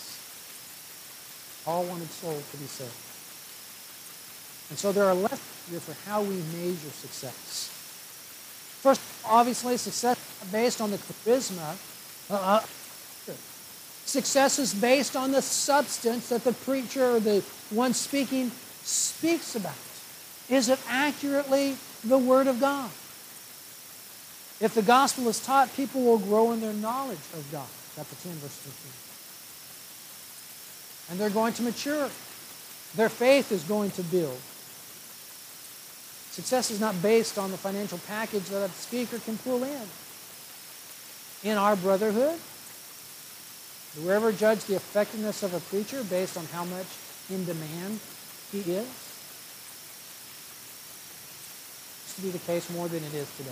All 1.70 1.84
wanted 1.84 2.10
souls 2.10 2.44
to 2.52 2.58
be 2.58 2.66
saved. 2.66 2.90
And 4.70 4.78
so 4.78 4.92
there 4.92 5.06
are 5.06 5.14
lessons 5.14 5.70
here 5.70 5.80
for 5.80 5.94
how 6.10 6.22
we 6.22 6.36
measure 6.58 6.90
success. 6.90 7.70
First, 8.82 9.02
obviously, 9.26 9.78
success 9.78 10.18
is 10.18 10.52
based 10.52 10.82
on 10.82 10.90
the 10.90 10.98
charisma. 10.98 11.78
Uh, 12.30 12.62
success 14.06 14.58
is 14.58 14.74
based 14.74 15.16
on 15.16 15.32
the 15.32 15.42
substance 15.42 16.30
that 16.30 16.44
the 16.44 16.54
preacher 16.54 17.06
or 17.06 17.20
the 17.20 17.44
one 17.70 17.94
speaking 17.94 18.52
speaks 18.84 19.56
about. 19.56 19.78
Is 20.50 20.70
it 20.70 20.80
accurately 20.90 21.78
the 22.04 22.18
Word 22.18 22.48
of 22.48 22.60
God. 22.60 22.90
If 24.62 24.74
the 24.74 24.82
gospel 24.82 25.28
is 25.30 25.40
taught, 25.40 25.74
people 25.76 26.02
will 26.02 26.18
grow 26.20 26.52
in 26.52 26.62
their 26.62 26.74
knowledge 26.74 27.20
of 27.34 27.48
God. 27.52 27.68
Chapter 27.96 28.16
10, 28.24 28.34
verse 28.34 28.56
15. 28.56 29.09
And 31.10 31.20
they're 31.20 31.30
going 31.30 31.54
to 31.54 31.64
mature. 31.64 32.10
Their 32.96 33.10
faith 33.10 33.52
is 33.52 33.64
going 33.64 33.92
to 33.92 34.04
build. 34.04 34.40
Success 36.32 36.72
is 36.72 36.80
not 36.80 37.02
based 37.02 37.38
on 37.38 37.52
the 37.52 37.58
financial 37.58 38.00
package 38.08 38.46
that 38.46 38.70
a 38.70 38.74
speaker 38.74 39.20
can 39.20 39.38
pull 39.40 39.64
in. 39.64 39.82
In 41.44 41.58
our 41.58 41.76
brotherhood, 41.76 42.40
do 43.96 44.02
we 44.06 44.12
ever 44.12 44.32
judge 44.32 44.64
the 44.66 44.76
effectiveness 44.76 45.42
of 45.42 45.54
a 45.54 45.60
preacher 45.60 46.04
based 46.04 46.38
on 46.38 46.46
how 46.46 46.64
much 46.66 46.86
in 47.30 47.46
demand 47.46 48.00
he 48.52 48.60
is? 48.60 48.88
Used 52.06 52.16
to 52.16 52.22
be 52.22 52.30
the 52.30 52.40
case 52.40 52.70
more 52.70 52.88
than 52.88 53.04
it 53.04 53.14
is 53.14 53.28
today. 53.36 53.52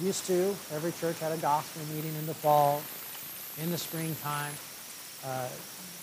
Used 0.00 0.26
to, 0.26 0.54
every 0.74 0.92
church 0.92 1.18
had 1.20 1.32
a 1.32 1.36
gospel 1.38 1.82
meeting 1.94 2.14
in 2.16 2.26
the 2.26 2.34
fall, 2.34 2.82
in 3.62 3.70
the 3.70 3.78
springtime. 3.78 4.52
Uh, 5.24 5.48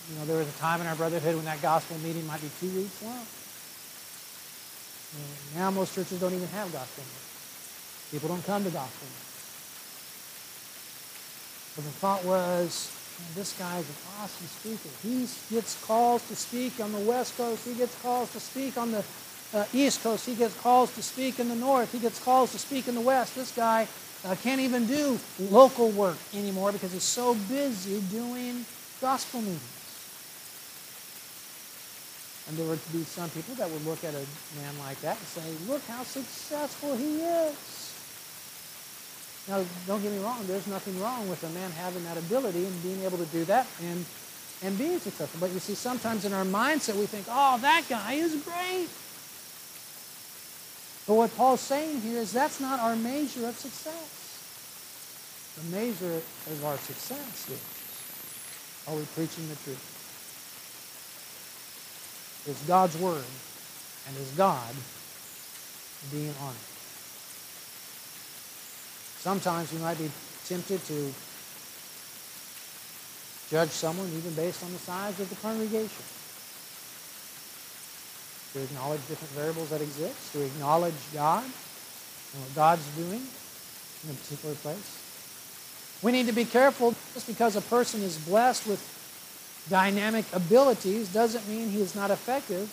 you 0.09 0.19
know, 0.19 0.25
there 0.25 0.37
was 0.37 0.47
a 0.47 0.59
time 0.59 0.81
in 0.81 0.87
our 0.87 0.95
brotherhood 0.95 1.35
when 1.35 1.45
that 1.45 1.61
gospel 1.61 1.97
meeting 1.99 2.25
might 2.27 2.41
be 2.41 2.49
two 2.59 2.69
weeks 2.75 3.01
long. 3.01 3.25
And 5.15 5.59
now 5.59 5.71
most 5.71 5.95
churches 5.95 6.19
don't 6.19 6.33
even 6.33 6.47
have 6.49 6.71
gospel 6.71 7.03
meetings. 7.03 8.09
People 8.11 8.29
don't 8.29 8.45
come 8.45 8.63
to 8.63 8.69
gospel 8.69 9.07
meetings. 9.07 9.25
But 11.75 11.83
the 11.85 11.91
thought 11.91 12.23
was, 12.25 12.91
this 13.35 13.57
guy 13.57 13.77
is 13.79 13.89
an 13.89 13.95
awesome 14.19 14.47
speaker. 14.47 14.89
He 15.01 15.27
gets 15.53 15.83
calls 15.85 16.27
to 16.27 16.35
speak 16.35 16.79
on 16.79 16.91
the 16.91 16.99
West 16.99 17.37
Coast. 17.37 17.65
He 17.65 17.73
gets 17.73 17.99
calls 18.01 18.31
to 18.33 18.39
speak 18.39 18.77
on 18.77 18.91
the 18.91 19.03
uh, 19.53 19.65
East 19.73 20.03
Coast. 20.03 20.25
He 20.25 20.35
gets 20.35 20.59
calls 20.59 20.93
to 20.95 21.01
speak 21.01 21.39
in 21.39 21.49
the 21.49 21.55
North. 21.55 21.91
He 21.91 21.99
gets 21.99 22.23
calls 22.23 22.51
to 22.51 22.59
speak 22.59 22.87
in 22.87 22.95
the 22.95 23.01
West. 23.01 23.35
This 23.35 23.51
guy 23.55 23.87
uh, 24.25 24.35
can't 24.43 24.61
even 24.61 24.85
do 24.85 25.19
local 25.39 25.89
work 25.91 26.17
anymore 26.33 26.71
because 26.71 26.91
he's 26.91 27.03
so 27.03 27.35
busy 27.49 28.01
doing 28.11 28.65
gospel 29.05 29.39
meetings. 29.39 29.61
And 32.47 32.57
there 32.57 32.65
would 32.65 32.81
be 32.91 33.03
some 33.03 33.29
people 33.29 33.53
that 33.55 33.69
would 33.69 33.85
look 33.85 34.03
at 34.03 34.15
a 34.15 34.25
man 34.57 34.73
like 34.81 34.99
that 35.01 35.15
and 35.17 35.27
say, 35.27 35.45
look 35.69 35.85
how 35.85 36.01
successful 36.01 36.95
he 36.97 37.21
is. 37.21 37.53
Now, 39.47 39.63
don't 39.85 40.01
get 40.01 40.11
me 40.11 40.17
wrong, 40.25 40.41
there's 40.47 40.65
nothing 40.65 40.99
wrong 40.99 41.29
with 41.29 41.43
a 41.43 41.49
man 41.49 41.69
having 41.69 42.03
that 42.05 42.17
ability 42.17 42.65
and 42.65 42.81
being 42.81 43.03
able 43.03 43.19
to 43.19 43.25
do 43.25 43.45
that 43.45 43.67
and, 43.83 44.03
and 44.63 44.75
being 44.75 44.97
successful. 44.97 45.39
But 45.39 45.51
you 45.51 45.59
see, 45.59 45.75
sometimes 45.75 46.25
in 46.25 46.33
our 46.33 46.45
mindset 46.45 46.95
we 46.95 47.05
think, 47.05 47.27
oh, 47.29 47.59
that 47.61 47.85
guy 47.87 48.13
is 48.13 48.33
great. 48.41 48.89
But 51.05 51.13
what 51.13 51.37
Paul's 51.37 51.61
saying 51.61 52.01
here 52.01 52.21
is 52.21 52.31
that's 52.31 52.59
not 52.59 52.79
our 52.79 52.95
measure 52.95 53.45
of 53.45 53.55
success. 53.55 54.09
The 55.61 55.77
measure 55.77 56.21
of 56.49 56.65
our 56.65 56.77
success 56.77 57.49
is 57.51 57.74
are 58.87 58.95
we 58.95 59.03
preaching 59.15 59.47
the 59.49 59.55
truth? 59.55 59.91
Is 62.47 62.57
God's 62.67 62.97
word 62.97 63.25
and 64.07 64.17
is 64.17 64.29
God 64.31 64.73
being 66.11 66.33
honored? 66.41 66.55
Sometimes 69.19 69.73
we 69.73 69.79
might 69.79 69.97
be 69.97 70.11
tempted 70.45 70.85
to 70.85 71.11
judge 73.49 73.69
someone 73.69 74.07
even 74.15 74.33
based 74.33 74.63
on 74.63 74.71
the 74.71 74.77
size 74.77 75.19
of 75.19 75.29
the 75.29 75.35
congregation. 75.37 76.05
To 78.53 78.61
acknowledge 78.61 79.01
different 79.07 79.33
variables 79.33 79.69
that 79.71 79.81
exist, 79.81 80.33
to 80.33 80.45
acknowledge 80.45 80.93
God 81.13 81.43
and 81.43 82.41
what 82.43 82.53
God's 82.53 82.85
doing 82.95 83.21
in 84.03 84.09
a 84.11 84.13
particular 84.13 84.55
place. 84.55 85.01
We 86.05 86.11
need 86.11 86.27
to 86.27 86.37
be 86.37 86.45
careful 86.45 86.93
just 87.15 87.25
because 87.25 87.55
a 87.55 87.65
person 87.65 88.03
is 88.03 88.19
blessed 88.29 88.67
with 88.67 88.77
dynamic 89.71 90.23
abilities 90.33 91.09
doesn't 91.09 91.49
mean 91.49 91.73
he 91.73 91.81
is 91.81 91.95
not 91.95 92.11
effective. 92.11 92.69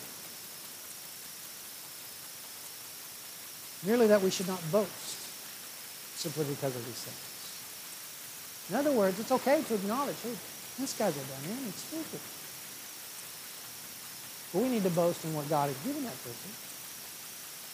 Merely 3.89 4.05
that 4.05 4.21
we 4.21 4.29
should 4.29 4.47
not 4.47 4.61
boast 4.71 5.17
simply 6.13 6.45
because 6.45 6.75
of 6.75 6.85
these 6.85 7.01
things. 7.09 8.69
In 8.69 8.75
other 8.77 8.93
words, 8.95 9.19
it's 9.19 9.31
okay 9.31 9.63
to 9.65 9.73
acknowledge, 9.73 10.21
hey, 10.21 10.37
this 10.77 10.93
guy's 10.93 11.17
a 11.17 11.25
dynamic 11.41 11.73
speaker. 11.73 12.21
But 14.53 14.61
we 14.61 14.69
need 14.69 14.83
to 14.83 14.93
boast 14.93 15.25
in 15.25 15.33
what 15.33 15.49
God 15.49 15.73
has 15.73 15.77
given 15.81 16.05
that 16.05 16.21
person. 16.21 16.53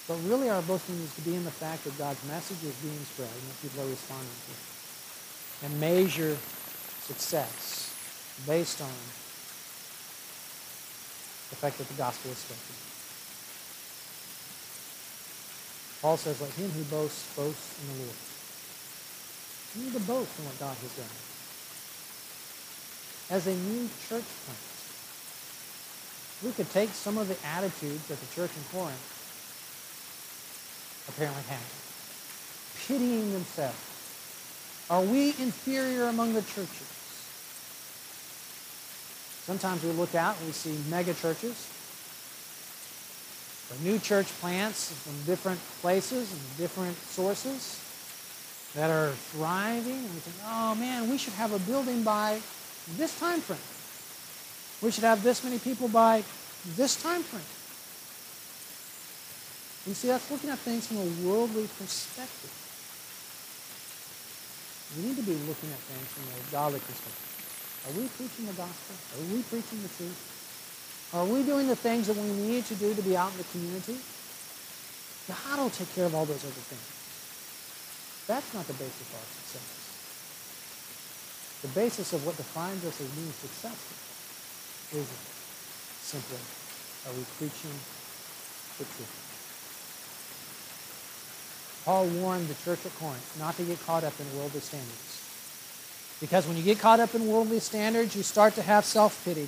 But 0.08 0.24
really 0.24 0.50
our 0.50 0.62
boasting 0.62 0.98
needs 1.04 1.14
to 1.16 1.22
be 1.22 1.36
in 1.36 1.44
the 1.44 1.52
fact 1.52 1.84
that 1.84 1.98
God's 1.98 2.24
message 2.32 2.64
is 2.64 2.80
being 2.80 3.04
spread 3.12 3.28
and 3.28 3.44
that 3.52 3.62
people 3.62 3.84
are 3.84 3.92
responding 3.92 4.40
to 4.48 4.52
it. 4.56 4.69
And 5.64 5.80
measure 5.80 6.38
success 7.02 7.94
based 8.48 8.82
on 8.82 8.96
the 11.50 11.56
fact 11.56 11.78
that 11.80 11.88
the 11.88 11.96
gospel 11.96 12.32
is 12.32 12.38
spoken. 12.38 12.76
Paul 16.02 16.16
says, 16.16 16.40
let 16.40 16.52
him 16.52 16.72
who 16.72 16.84
boasts 16.86 17.36
boast 17.36 17.60
in 17.82 17.88
the 17.92 18.04
Lord. 18.06 18.16
You 19.76 19.84
need 19.84 19.94
to 19.94 20.06
boast 20.08 20.40
in 20.40 20.46
what 20.46 20.58
God 20.60 20.78
has 20.78 20.94
done. 20.96 21.12
As 23.36 23.48
a 23.48 23.54
new 23.54 23.90
church 24.08 24.24
plant, 24.46 24.64
we 26.42 26.52
could 26.56 26.72
take 26.72 26.90
some 26.92 27.18
of 27.18 27.28
the 27.28 27.36
attitudes 27.46 28.08
that 28.08 28.18
the 28.20 28.34
church 28.34 28.52
in 28.56 28.64
Corinth 28.72 28.96
apparently 31.10 31.44
had. 31.52 31.60
Pitying 32.88 33.34
themselves. 33.34 33.99
Are 34.90 35.02
we 35.02 35.30
inferior 35.40 36.06
among 36.06 36.34
the 36.34 36.42
churches? 36.42 36.88
Sometimes 39.46 39.84
we 39.84 39.92
look 39.92 40.16
out 40.16 40.38
and 40.38 40.48
we 40.48 40.52
see 40.54 40.78
mega 40.90 41.14
churches 41.14 41.70
or 43.70 43.84
new 43.84 44.00
church 44.00 44.28
plants 44.42 44.92
from 44.92 45.14
different 45.26 45.60
places 45.82 46.32
and 46.32 46.58
different 46.58 46.98
sources 46.98 47.80
that 48.76 48.90
are 48.90 49.10
thriving, 49.34 49.98
and 49.98 50.14
we 50.14 50.20
think, 50.20 50.36
oh 50.46 50.76
man, 50.76 51.10
we 51.10 51.18
should 51.18 51.34
have 51.34 51.54
a 51.54 51.60
building 51.60 52.04
by 52.04 52.40
this 52.98 53.20
time 53.20 53.42
frame. 53.42 53.60
We 54.82 54.92
should 54.92 55.04
have 55.04 55.24
this 55.24 55.44
many 55.44 55.60
people 55.60 55.88
by 55.88 56.24
this 56.76 57.02
time 57.02 57.24
frame. 57.24 57.42
You 59.88 59.94
see, 59.94 60.08
that's 60.08 60.30
looking 60.30 60.50
at 60.50 60.60
things 60.60 60.88
from 60.88 60.98
a 60.98 61.28
worldly 61.28 61.68
perspective. 61.80 62.69
We 64.98 65.06
need 65.06 65.18
to 65.18 65.24
be 65.24 65.38
looking 65.46 65.70
at 65.70 65.82
things 65.86 66.08
from 66.18 66.26
a 66.34 66.40
godly 66.52 66.80
perspective. 66.82 67.30
Are 67.86 67.94
we 67.94 68.10
preaching 68.10 68.46
the 68.50 68.58
gospel? 68.58 68.96
Are 69.16 69.26
we 69.30 69.44
preaching 69.44 69.82
the 69.86 69.92
truth? 69.94 70.18
Are 71.14 71.26
we 71.26 71.44
doing 71.44 71.68
the 71.68 71.76
things 71.76 72.08
that 72.08 72.18
we 72.18 72.30
need 72.34 72.66
to 72.66 72.76
do 72.76 72.94
to 72.94 73.02
be 73.02 73.16
out 73.16 73.32
in 73.32 73.38
the 73.38 73.50
community? 73.54 73.98
God 75.30 75.60
will 75.62 75.70
take 75.70 75.94
care 75.94 76.06
of 76.06 76.16
all 76.16 76.26
those 76.26 76.42
other 76.42 76.66
things. 76.70 76.88
That's 78.26 78.54
not 78.54 78.66
the 78.66 78.74
basis 78.74 79.02
of 79.10 79.14
our 79.14 79.30
success. 79.30 79.70
The 81.62 81.68
basis 81.70 82.14
of 82.14 82.26
what 82.26 82.38
defines 82.38 82.86
us 82.86 83.02
as 83.02 83.10
being 83.14 83.32
successful 83.34 83.98
is 84.98 85.06
simply, 86.02 86.42
are 87.06 87.14
we 87.14 87.26
preaching 87.38 87.78
the 88.78 88.86
truth? 88.86 89.29
Paul 91.86 92.08
warned 92.08 92.48
the 92.48 92.56
church 92.64 92.86
at 92.86 92.96
Corinth 93.00 93.36
not 93.40 93.56
to 93.58 93.64
get 93.64 93.80
caught 93.86 94.04
up 94.04 94.14
in 94.20 94.38
worldly 94.38 94.60
standards. 94.60 95.26
Because 96.20 96.46
when 96.48 96.58
you 96.58 96.64
get 96.64 96.80
caught 96.80 97.00
up 97.00 97.16
in 97.16 97.28
worldly 97.28 97.60
standards, 97.60 98.16
you 98.16 98.24
start 98.24 98.56
to 98.56 98.62
have 98.62 98.86
self-pity. 98.86 99.48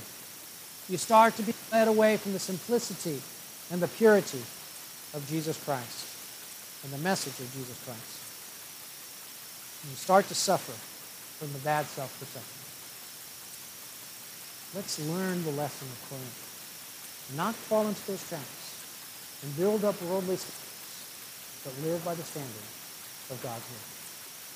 You 0.89 0.97
start 0.97 1.36
to 1.36 1.43
be 1.43 1.53
led 1.71 1.88
away 1.88 2.17
from 2.17 2.34
the 2.34 2.39
simplicity 2.39 3.21
and 3.71 3.82
the 3.82 3.88
purity 3.88 4.41
of 5.13 5.25
Jesus 5.27 5.61
Christ 5.63 6.07
and 6.84 6.93
the 6.93 6.97
message 6.97 7.39
of 7.39 7.51
Jesus 7.53 7.77
Christ. 7.84 8.17
And 9.84 9.91
you 9.91 9.97
start 9.97 10.27
to 10.27 10.36
suffer 10.36 10.73
from 11.39 11.51
the 11.53 11.59
bad 11.59 11.86
self-perception. 11.86 12.57
Let's 14.73 14.99
learn 15.09 15.43
the 15.43 15.51
lesson 15.51 15.88
of 15.88 16.09
Corinth. 16.09 16.47
Not 17.36 17.55
fall 17.55 17.88
into 17.88 18.07
those 18.07 18.27
traps 18.29 19.41
and 19.43 19.57
build 19.57 19.84
up 19.84 20.01
worldly 20.03 20.38
standards, 20.38 20.61
but 21.64 21.74
live 21.84 22.03
by 22.03 22.16
the 22.16 22.24
standard 22.24 22.66
of 23.30 23.39
God's 23.41 23.66
word. 23.70 23.88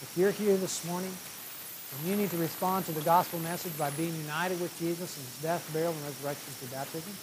If 0.01 0.13
you're 0.15 0.31
here 0.31 0.57
this 0.57 0.85
morning 0.85 1.11
and 1.11 2.07
you 2.07 2.15
need 2.15 2.31
to 2.31 2.37
respond 2.37 2.85
to 2.85 2.91
the 2.91 3.01
gospel 3.01 3.39
message 3.39 3.77
by 3.77 3.89
being 3.91 4.13
united 4.15 4.59
with 4.59 4.77
Jesus 4.79 5.17
in 5.17 5.23
his 5.23 5.39
death, 5.41 5.69
burial, 5.71 5.93
and 5.93 6.03
resurrection 6.03 6.51
through 6.59 6.75
baptism, 6.75 7.13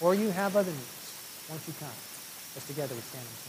or 0.00 0.14
you 0.14 0.30
have 0.30 0.56
other 0.56 0.70
needs, 0.70 1.46
once 1.48 1.66
you 1.66 1.74
come, 1.80 1.96
let's 2.54 2.66
together 2.66 2.94
we 2.94 3.00
stand. 3.00 3.24